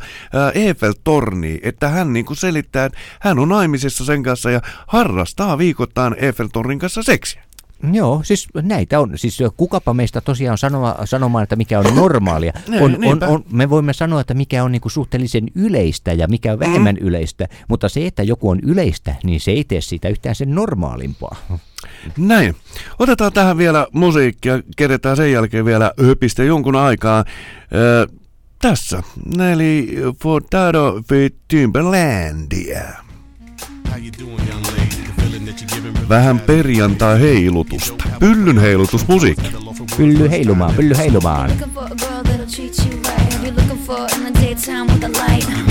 [0.54, 6.14] Eiffel-torniin, että hän niin kuin selittää, että hän on naimisissa sen kanssa ja harrastaa viikoittain
[6.14, 7.45] Eiffel-tornin kanssa seksiä.
[7.94, 9.12] Joo, siis näitä on.
[9.16, 12.54] Siis kukapa meistä tosiaan sanoa, sanomaan, että mikä on normaalia.
[12.68, 16.54] Ne, On, on, on, me voimme sanoa, että mikä on niinku suhteellisen yleistä ja mikä
[16.54, 17.08] on vähemmän mm.
[17.08, 21.36] yleistä, mutta se, että joku on yleistä, niin se ei tee siitä yhtään sen normaalimpaa.
[22.18, 22.56] Näin.
[23.00, 27.26] Otetaan tähän vielä musiikkia, keretään sen jälkeen vielä höpistä jonkun aikaa.
[27.74, 28.08] Öö,
[28.62, 29.04] tässä,
[29.52, 32.84] eli Fordado with Timberlandia.
[36.10, 38.04] Vähän perjantai heilutusta.
[38.20, 39.52] Pyllyn heilutusmusiikki.
[39.98, 41.50] Pylly heilumaan, pylly heilumaan.
[41.50, 41.56] You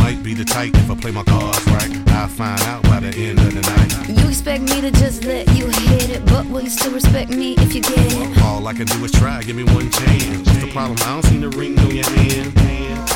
[0.02, 1.92] might be the type if I play my cards right.
[2.08, 3.92] I'll find out by the end of the night.
[4.08, 7.54] You expect me to just let you hit it, but will you still respect me
[7.58, 8.42] if you get it?
[8.42, 10.46] All I can do is try, give me one chance.
[10.46, 10.96] What's the problem?
[11.00, 12.52] I don't see the ring on your hand.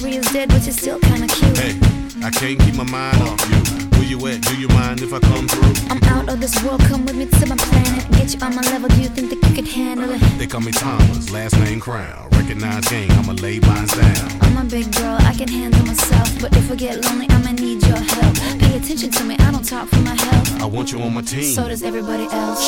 [0.00, 1.58] Chivalry is dead, but you're still kinda cute.
[1.58, 1.76] Hey,
[2.24, 3.56] I can't keep my mind off you.
[3.98, 4.40] Where you at?
[4.40, 5.74] Do you mind if I come through?
[5.90, 8.10] I'm out of this world, come with me to my planet.
[8.12, 10.20] Get you on my level, do you think that you could handle it?
[10.38, 12.28] They call me Thomas, last name Crown.
[12.32, 14.30] Recognize gang, I'ma lay mines down.
[14.40, 16.28] I'm a big girl, I can handle myself.
[16.40, 18.34] But if I get lonely, I'ma need your help.
[18.58, 20.62] Pay attention to me, I don't talk for my health.
[20.62, 21.52] I want you on my team.
[21.54, 22.64] So does everybody else.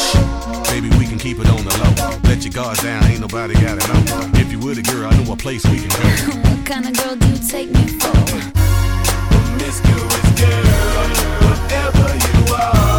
[0.69, 1.82] Baby, we can keep it on the.
[2.25, 4.31] Let your guard down, ain't nobody gotta know.
[4.41, 6.39] If you with a girl, I know a place we can go.
[6.53, 8.13] What kind of girl do you take me for?
[9.33, 10.65] Promiscuous girl,
[11.47, 12.92] whatever you are,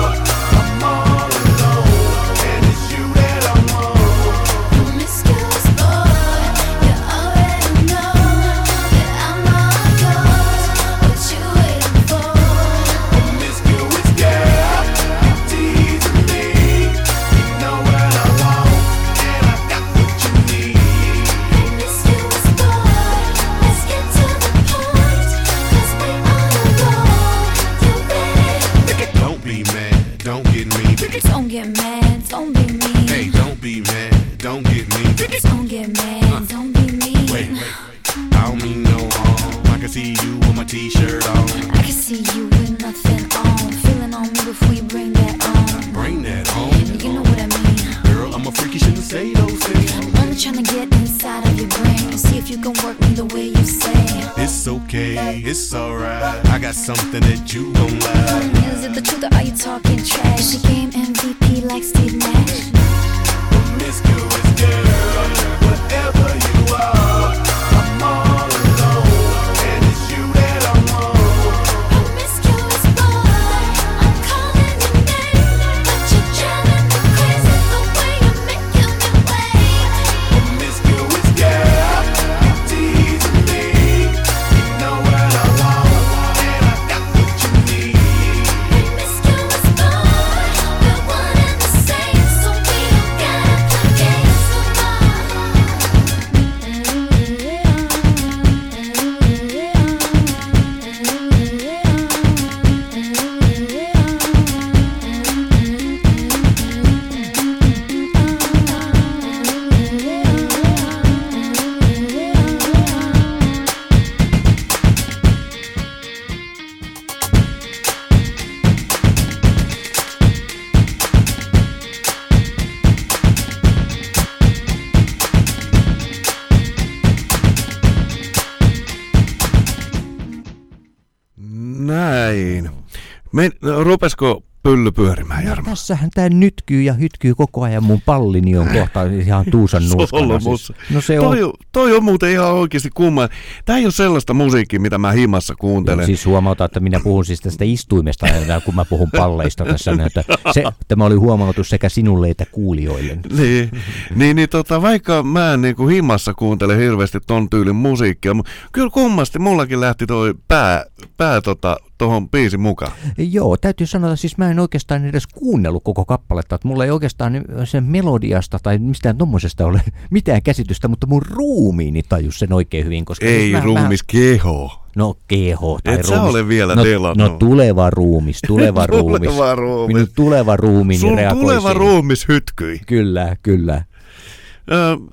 [133.33, 135.69] Me, no, rupesko pylly pyörimään, Jarmo?
[135.69, 137.83] Tässähän tämä nytkyy ja hytkyy koko ajan.
[137.83, 140.39] Mun pallini on kohta ihan tuusan nuuskana.
[140.39, 140.73] Siis.
[140.89, 141.49] No se toi, on.
[141.49, 143.29] on, toi on muuten ihan oikeasti kumma.
[143.65, 146.05] Tämä ei ole sellaista musiikkia, mitä mä himassa kuuntelen.
[146.05, 148.27] Siis huomauta, että minä puhun siis tästä istuimesta,
[148.65, 149.91] kun mä puhun palleista tässä.
[150.05, 153.17] Että se, tämä oli huomautus sekä sinulle että kuulijoille.
[153.43, 153.71] Niin,
[154.15, 158.51] niin, niin tota, vaikka mä en niin kuin himmassa kuuntele hirveästi ton tyylin musiikkia, mutta
[158.71, 160.85] kyllä kummasti mullakin lähti toi pää,
[161.17, 162.91] pää tota, tohon biisin mukaan.
[163.17, 167.41] Joo, täytyy sanoa, siis mä en oikeastaan edes kuunnellut koko kappaletta, että mulla ei oikeastaan
[167.63, 169.81] sen melodiasta tai mistään tommosesta ole
[170.11, 174.67] mitään käsitystä, mutta mun ruumiini tajus sen oikein hyvin, koska Ei siis mä- ruumis keho.
[174.67, 176.29] Mä, no keho tai Et ruumis.
[176.35, 177.31] ole vielä no, delannut.
[177.31, 179.29] no tuleva ruumis, tuleva ruumis.
[179.29, 179.93] Tuleva ruumis.
[179.95, 181.75] Minun tuleva ruumiini Sun reagoi tuleva siihen.
[181.77, 182.79] ruumis hytkyi.
[182.87, 183.83] Kyllä, kyllä.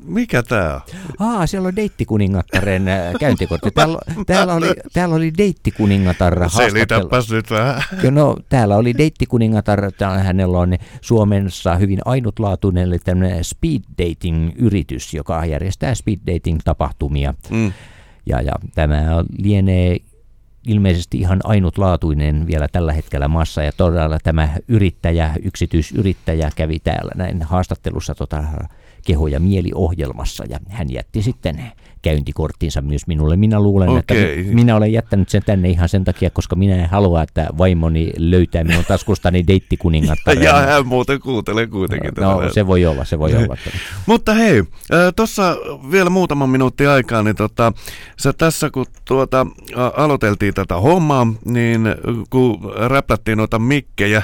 [0.04, 0.80] Mikä tää on?
[1.18, 2.84] Aa, siellä on deittikuningattaren
[3.20, 3.70] käyntikortti.
[3.74, 6.70] Täällä, täällä, oli, täällä oli deittikuningatar haastattelu.
[6.72, 7.82] Selitäpäs nyt vähän.
[8.02, 9.90] Joo, No, täällä oli deittikuningatar,
[10.22, 17.34] hänellä on Suomessa hyvin ainutlaatuinen eli tämmöinen speed dating yritys, joka järjestää speed dating tapahtumia.
[17.50, 17.72] Mm.
[18.26, 19.96] Ja, ja tämä lienee
[20.66, 27.42] ilmeisesti ihan ainutlaatuinen vielä tällä hetkellä maassa ja todella tämä yrittäjä, yksityisyrittäjä kävi täällä näin
[27.42, 28.44] haastattelussa tota
[29.06, 31.62] keho- ja mieliohjelmassa ja hän jätti sitten
[32.02, 33.36] käyntikorttinsa myös minulle.
[33.36, 34.44] Minä luulen, että Okei.
[34.44, 38.12] mi- minä olen jättänyt sen tänne ihan sen takia, koska minä en halua, että vaimoni
[38.16, 40.42] löytää minun taskustani deittikuningattaren.
[40.50, 42.26] Ja hän muuten kuuntelee kuitenkin tätä.
[42.26, 43.56] No se voi olla, se voi olla.
[44.06, 44.62] Mutta hei,
[45.16, 45.56] tuossa
[45.90, 47.72] vielä muutama minuutti aikaa, niin tota,
[48.16, 49.46] sä tässä kun tuota,
[49.76, 49.86] ä,
[50.50, 51.96] aloiteltiin tätä hommaa, niin ä,
[52.30, 54.22] kun räplättiin noita mikkejä,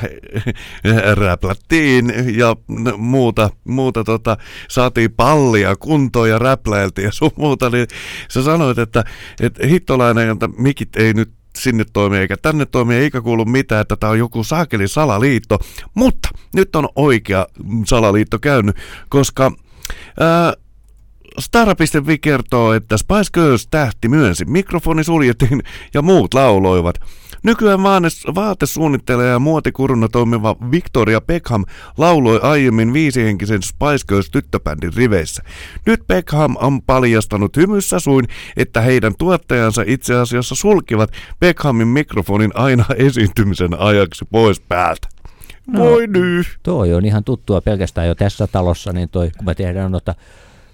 [1.25, 2.57] räplättiin ja
[2.97, 4.37] muuta, muuta tota,
[4.69, 7.87] saatiin pallia kuntoon ja räpläiltiin ja sun muuta, niin
[8.31, 9.05] sä sanoit, että,
[9.41, 13.97] että hittolainen, että mikit ei nyt sinne toimi eikä tänne toimi eikä kuulu mitään, että
[13.97, 15.59] tämä on joku saakeli salaliitto.
[15.95, 17.47] Mutta nyt on oikea
[17.87, 18.77] salaliitto käynyt,
[19.09, 19.53] koska
[20.21, 20.53] ää,
[21.39, 25.63] Stara.fi kertoo, että Spice Girls tähti myönsi, mikrofoni suljettiin
[25.95, 26.97] ja muut lauloivat.
[27.43, 27.83] Nykyään
[28.35, 31.65] vaatesuunnittelija ja muotikuruna toimiva Victoria Beckham
[31.99, 35.43] lauloi aiemmin viisihenkisen Spice Girls tyttöbändin riveissä.
[35.87, 41.11] Nyt Beckham on paljastanut hymyssä suin, että heidän tuottajansa itse asiassa sulkivat
[41.41, 45.09] Beckhamin mikrofonin aina esiintymisen ajaksi pois päältä.
[45.67, 45.81] No.
[45.81, 46.47] Voi nyt!
[46.63, 50.15] Toi on ihan tuttua pelkästään jo tässä talossa, niin toi, kun me tehdään noita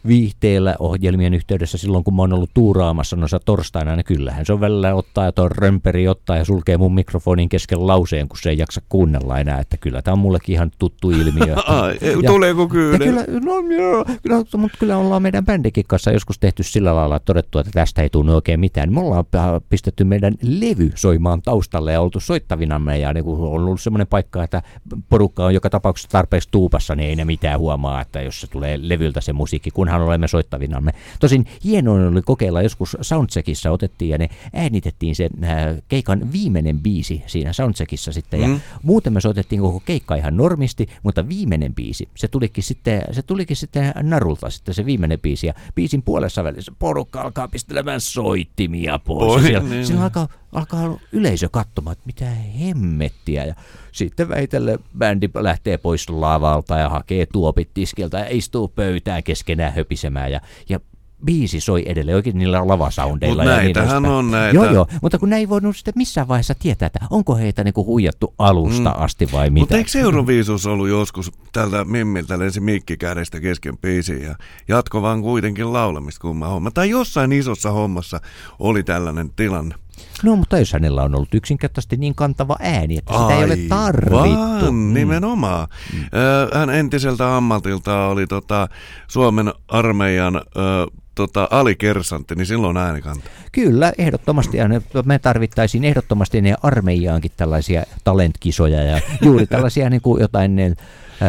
[0.07, 4.61] viihteellä ohjelmien yhteydessä silloin, kun mä oon ollut tuuraamassa noissa torstaina, niin kyllähän se on
[4.61, 8.59] välillä ottaa ja tuo römperi ottaa ja sulkee mun mikrofonin kesken lauseen, kun se ei
[8.59, 11.57] jaksa kuunnella enää, että kyllä tämä on mullekin ihan tuttu ilmiö.
[12.01, 12.99] Ja- tuleeko kyllä?
[12.99, 17.27] kyllä, no joo, kyllä, mutta kyllä ollaan meidän bändikin kanssa joskus tehty sillä lailla, että
[17.27, 18.93] todettu, että tästä ei tunnu oikein mitään.
[18.93, 19.25] Me ollaan
[19.69, 24.45] pistetty meidän levy soimaan taustalle ja oltu soittavinamme ja niin kun on ollut semmoinen paikka,
[24.45, 24.63] että
[25.09, 28.79] porukka on joka tapauksessa tarpeeksi tuupassa, niin ei ne mitään huomaa, että jos se tulee
[28.83, 30.93] levyltä se musiikki, kunhan olemme soittavinamme.
[31.21, 35.51] Tosin hienoin oli kokeilla joskus Soundcheckissa otettiin ja ne äänitettiin se äh,
[35.89, 38.61] keikan viimeinen biisi siinä Soundcheckissa sitten ja Mm.
[38.83, 43.57] muuten me soitettiin koko keikka ihan normisti, mutta viimeinen biisi, se tulikin sitten, se tulikin
[43.57, 49.33] sitten narulta sitten se viimeinen biisi ja biisin puolessa välissä porukka alkaa pistelemään soittimia pois.
[49.33, 49.87] Oi, ja siellä, niin.
[49.87, 52.25] siellä alkaa, alkaa yleisö katsomaan, että mitä
[52.61, 53.55] hemmettiä ja
[53.93, 60.33] sitten väitellen bändi lähtee pois lavalta ja hakee tuopit tiskiltä ja istuu pöytään keskenään höpisemään
[60.33, 60.81] ja, ja
[61.25, 63.43] biisi soi edelleen oikein niillä lavasoundeilla.
[63.43, 64.15] Mut ja niin näitähän edespäin.
[64.15, 64.55] on näitä.
[64.57, 67.87] Joo, joo, mutta kun ne ei voinut sitten missään vaiheessa tietää, että onko heitä niinku
[67.87, 69.03] huijattu alusta Mm.
[69.03, 69.61] asti vai mitä.
[69.63, 74.35] Mutta eikö Euroviisus ollut joskus tältä Mimmiltä lensi mikki kädestä kesken biisiin ja
[74.69, 76.71] jatko vaan kuitenkin laulamista kumma homma.
[76.71, 78.21] Tai jossain isossa hommassa
[78.59, 79.75] oli tällainen tilanne.
[80.23, 84.11] No, mutta jos hänellä on ollut yksinkertaisesti niin kantava ääni, että sitä ei ole tarvittu.
[84.17, 84.95] Vaan, Mm.
[84.95, 85.69] nimenomaan.
[86.53, 88.69] Ö, Hän entiseltä ammatilta oli tota,
[89.09, 90.41] Suomen armeijan
[91.15, 93.31] tota, alikersantti, niin silloin äänikanta.
[93.53, 94.59] Kyllä, ehdottomasti.
[95.05, 100.57] Me tarvittaisiin ehdottomasti ne armeijaankin tällaisia talentkisoja ja juuri tällaisia niin kuin jotain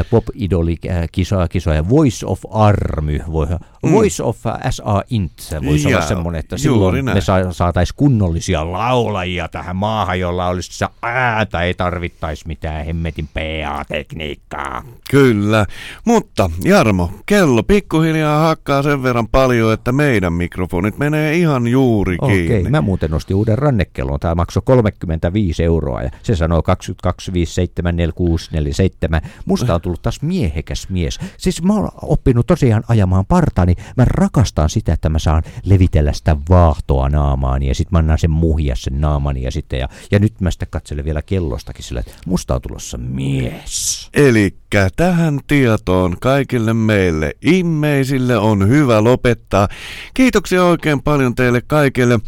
[0.10, 1.89] pop-idoli-kisoja, kisoja.
[1.89, 3.48] Voice of Army, voi,
[3.91, 4.38] Voice of
[4.70, 5.32] SA Int
[5.66, 7.18] voisi olla semmoinen, että silloin näin.
[7.18, 13.30] me sa- saataisiin kunnollisia laulajia tähän maahan, jolla olisi se äätä, ei tarvittaisi mitään hemmetin
[13.34, 14.84] PA-tekniikkaa.
[15.10, 15.66] Kyllä,
[16.06, 22.48] mutta Jarmo, kello pikkuhiljaa hakkaa sen verran paljon, että meidän mikrofonit menee ihan juuri Okei,
[22.48, 22.70] kiinni.
[22.70, 24.20] mä muuten ostin uuden rannekellon.
[24.20, 29.22] Tämä maksoi 35 euroa ja se sanoo 22574647.
[29.46, 31.20] Musta on tullut taas miehekäs mies.
[31.38, 33.76] Siis mä oon oppinut tosiaan ajamaan partaani.
[33.98, 38.32] Mä rakastan sitä, että mä saan levitellä sitä vaahtoa naamaani ja sit mä annan sen
[38.32, 42.14] muhia sen naamani ja sitten ja, ja nyt mä sitten katselen vielä kellostakin sillä, että
[42.26, 44.10] musta on tulossa mies.
[44.14, 49.68] Elikkä tähän tietoon kaikille meille immeisille on hyvä lopettaa.
[50.14, 52.20] Kiitoksia oikein paljon teille kaikille.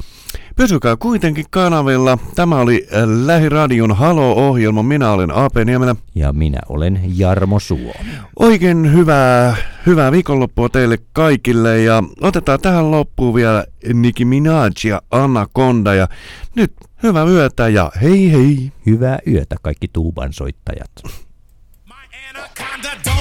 [0.55, 2.17] Pysykää kuitenkin kanavilla.
[2.35, 4.83] Tämä oli äh, Lähiradion Halo-ohjelma.
[4.83, 5.95] Minä olen Aape Niemelä.
[6.15, 8.11] Ja minä olen Jarmo Suomi.
[8.39, 15.93] Oikein hyvää, hyvää viikonloppua teille kaikille ja otetaan tähän loppuun vielä Nicki Minaj ja Anaconda
[15.93, 16.07] ja
[16.55, 18.71] nyt hyvää yötä ja hei hei!
[18.85, 20.91] Hyvää yötä kaikki tuuban soittajat.
[21.85, 21.93] My
[22.29, 23.14] anaconda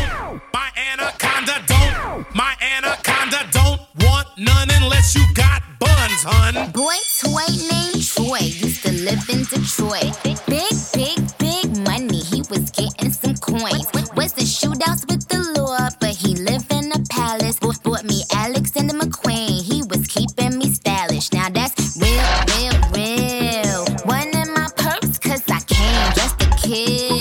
[6.24, 6.70] hun.
[6.72, 10.12] Boy toy named Troy used to live in Detroit.
[10.22, 12.20] Big, big, big big money.
[12.20, 13.86] He was getting some coins.
[14.16, 17.58] Wasn't shootouts with the law, but he lived in a palace.
[17.58, 19.62] Bought, bought me Alexander McQueen.
[19.62, 21.32] He was keeping me stylish.
[21.32, 23.84] Now that's real, real, real.
[24.04, 27.13] One in my purse, cause I came just to kill.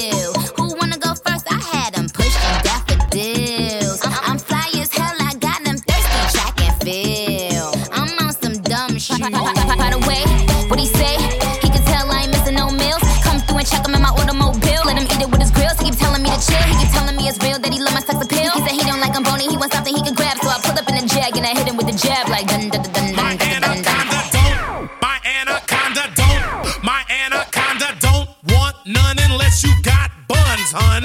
[13.63, 14.83] And check him in my automobile.
[14.83, 15.79] Let him eat it with his grills.
[15.79, 16.59] He keep telling me to chill.
[16.67, 18.51] He keep telling me it's real that he love my sex appeal.
[18.51, 19.47] He said he don't like I'm bony.
[19.47, 20.37] He wants something he can grab.
[20.43, 22.47] So I pull up in a jag and I hit him with the jab like
[22.47, 23.87] dun dun dun dun My dun dun dun dun.
[23.87, 24.91] anaconda don't.
[24.99, 26.83] My anaconda don't.
[26.83, 31.03] My anaconda don't want none unless you got buns, hun.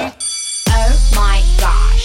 [0.75, 1.98] Oh my gosh,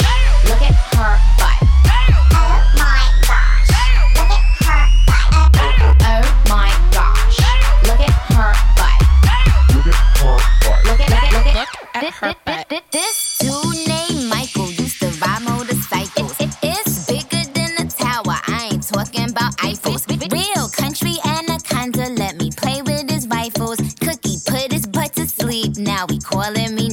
[12.23, 16.31] This dude named Michael used to ride motorcycles.
[16.39, 18.39] It, it, it's bigger than a tower.
[18.47, 20.07] I ain't talking about Eiffels.
[20.31, 22.09] Real country anaconda.
[22.11, 23.77] Let me play with his rifles.
[23.99, 25.75] Cookie put his butt to sleep.
[25.75, 26.87] Now he calling me